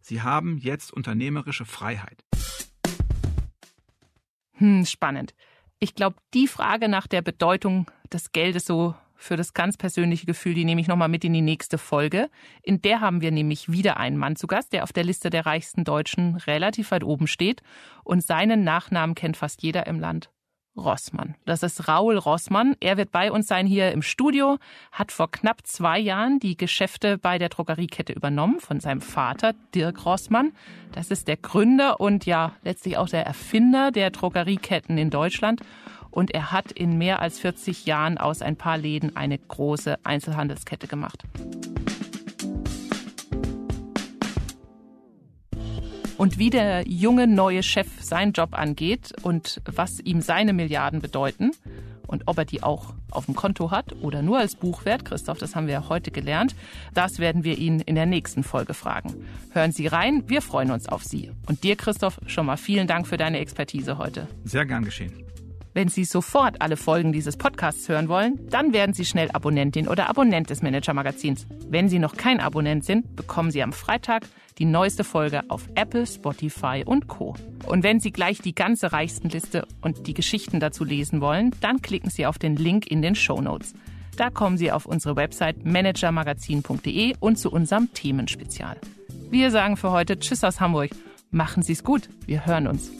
Sie 0.00 0.22
haben 0.22 0.58
jetzt 0.58 0.92
unternehmerische 0.92 1.64
Freiheit. 1.64 2.24
Hm, 4.52 4.84
spannend. 4.86 5.34
Ich 5.78 5.94
glaube, 5.94 6.16
die 6.34 6.48
Frage 6.48 6.88
nach 6.88 7.06
der 7.06 7.22
Bedeutung 7.22 7.90
des 8.12 8.32
Geldes 8.32 8.64
so 8.64 8.94
für 9.18 9.36
das 9.36 9.52
ganz 9.52 9.76
persönliche 9.76 10.24
Gefühl, 10.24 10.54
die 10.54 10.64
nehme 10.64 10.80
ich 10.80 10.86
nochmal 10.86 11.08
mit 11.08 11.24
in 11.24 11.32
die 11.32 11.42
nächste 11.42 11.76
Folge. 11.76 12.30
In 12.62 12.80
der 12.80 13.00
haben 13.00 13.20
wir 13.20 13.32
nämlich 13.32 13.70
wieder 13.70 13.98
einen 13.98 14.16
Mann 14.16 14.36
zu 14.36 14.46
Gast, 14.46 14.72
der 14.72 14.84
auf 14.84 14.92
der 14.92 15.04
Liste 15.04 15.28
der 15.28 15.44
reichsten 15.44 15.84
Deutschen 15.84 16.36
relativ 16.36 16.92
weit 16.92 17.04
oben 17.04 17.26
steht. 17.26 17.62
Und 18.04 18.22
seinen 18.22 18.62
Nachnamen 18.62 19.16
kennt 19.16 19.36
fast 19.36 19.62
jeder 19.62 19.86
im 19.88 19.98
Land. 19.98 20.30
Rossmann. 20.78 21.34
Das 21.44 21.64
ist 21.64 21.88
Raul 21.88 22.16
Rossmann. 22.16 22.76
Er 22.78 22.96
wird 22.96 23.10
bei 23.10 23.32
uns 23.32 23.48
sein 23.48 23.66
hier 23.66 23.90
im 23.90 24.02
Studio, 24.02 24.58
hat 24.92 25.10
vor 25.10 25.28
knapp 25.30 25.66
zwei 25.66 25.98
Jahren 25.98 26.38
die 26.38 26.56
Geschäfte 26.56 27.18
bei 27.18 27.38
der 27.38 27.48
Drogeriekette 27.48 28.12
übernommen 28.12 28.60
von 28.60 28.78
seinem 28.78 29.00
Vater 29.00 29.54
Dirk 29.74 30.06
Rossmann. 30.06 30.52
Das 30.92 31.10
ist 31.10 31.26
der 31.26 31.36
Gründer 31.36 32.00
und 32.00 32.26
ja 32.26 32.54
letztlich 32.62 32.96
auch 32.96 33.08
der 33.08 33.26
Erfinder 33.26 33.90
der 33.90 34.10
Drogerieketten 34.10 34.96
in 34.96 35.10
Deutschland 35.10 35.60
und 36.10 36.32
er 36.32 36.52
hat 36.52 36.72
in 36.72 36.98
mehr 36.98 37.20
als 37.20 37.38
40 37.38 37.86
Jahren 37.86 38.18
aus 38.18 38.42
ein 38.42 38.56
paar 38.56 38.78
Läden 38.78 39.16
eine 39.16 39.38
große 39.38 39.96
Einzelhandelskette 40.04 40.86
gemacht. 40.86 41.24
Und 46.18 46.36
wie 46.36 46.50
der 46.50 46.86
junge 46.88 47.28
neue 47.28 47.62
Chef 47.62 47.86
seinen 48.02 48.32
Job 48.32 48.58
angeht 48.58 49.12
und 49.22 49.62
was 49.64 50.00
ihm 50.00 50.20
seine 50.20 50.52
Milliarden 50.52 51.00
bedeuten 51.00 51.52
und 52.08 52.24
ob 52.26 52.38
er 52.38 52.44
die 52.44 52.64
auch 52.64 52.94
auf 53.12 53.26
dem 53.26 53.36
Konto 53.36 53.70
hat 53.70 53.92
oder 54.02 54.20
nur 54.20 54.38
als 54.38 54.56
Buchwert, 54.56 55.04
Christoph, 55.04 55.38
das 55.38 55.54
haben 55.54 55.68
wir 55.68 55.74
ja 55.74 55.88
heute 55.88 56.10
gelernt, 56.10 56.56
das 56.92 57.20
werden 57.20 57.44
wir 57.44 57.56
ihn 57.56 57.78
in 57.80 57.94
der 57.94 58.06
nächsten 58.06 58.42
Folge 58.42 58.74
fragen. 58.74 59.14
Hören 59.52 59.70
Sie 59.70 59.86
rein, 59.86 60.24
wir 60.26 60.42
freuen 60.42 60.72
uns 60.72 60.88
auf 60.88 61.04
Sie. 61.04 61.30
Und 61.46 61.62
dir, 61.62 61.76
Christoph, 61.76 62.20
schon 62.26 62.46
mal 62.46 62.56
vielen 62.56 62.88
Dank 62.88 63.06
für 63.06 63.16
deine 63.16 63.38
Expertise 63.38 63.98
heute. 63.98 64.26
Sehr 64.44 64.66
gern 64.66 64.84
geschehen. 64.84 65.27
Wenn 65.74 65.88
Sie 65.88 66.04
sofort 66.04 66.60
alle 66.60 66.76
Folgen 66.76 67.12
dieses 67.12 67.36
Podcasts 67.36 67.88
hören 67.88 68.08
wollen, 68.08 68.38
dann 68.50 68.72
werden 68.72 68.94
Sie 68.94 69.04
schnell 69.04 69.30
Abonnentin 69.32 69.88
oder 69.88 70.08
Abonnent 70.08 70.50
des 70.50 70.62
Manager 70.62 70.94
Magazins. 70.94 71.46
Wenn 71.68 71.88
Sie 71.88 71.98
noch 71.98 72.16
kein 72.16 72.40
Abonnent 72.40 72.84
sind, 72.84 73.14
bekommen 73.16 73.50
Sie 73.50 73.62
am 73.62 73.72
Freitag 73.72 74.24
die 74.58 74.64
neueste 74.64 75.04
Folge 75.04 75.42
auf 75.48 75.68
Apple, 75.74 76.06
Spotify 76.06 76.82
und 76.84 77.06
Co. 77.06 77.34
Und 77.66 77.84
wenn 77.84 78.00
Sie 78.00 78.10
gleich 78.10 78.40
die 78.40 78.54
ganze 78.54 78.92
Reichstenliste 78.92 79.66
und 79.80 80.06
die 80.06 80.14
Geschichten 80.14 80.60
dazu 80.60 80.84
lesen 80.84 81.20
wollen, 81.20 81.52
dann 81.60 81.80
klicken 81.80 82.10
Sie 82.10 82.26
auf 82.26 82.38
den 82.38 82.56
Link 82.56 82.86
in 82.86 83.02
den 83.02 83.14
Show 83.14 83.40
Notes. 83.40 83.74
Da 84.16 84.30
kommen 84.30 84.58
Sie 84.58 84.72
auf 84.72 84.86
unsere 84.86 85.14
Website 85.14 85.64
managermagazin.de 85.64 87.14
und 87.20 87.38
zu 87.38 87.52
unserem 87.52 87.92
Themenspezial. 87.94 88.76
Wir 89.30 89.50
sagen 89.50 89.76
für 89.76 89.92
heute 89.92 90.18
Tschüss 90.18 90.42
aus 90.42 90.60
Hamburg. 90.60 90.90
Machen 91.30 91.62
Sie 91.62 91.72
es 91.72 91.84
gut. 91.84 92.08
Wir 92.26 92.46
hören 92.46 92.66
uns. 92.66 92.90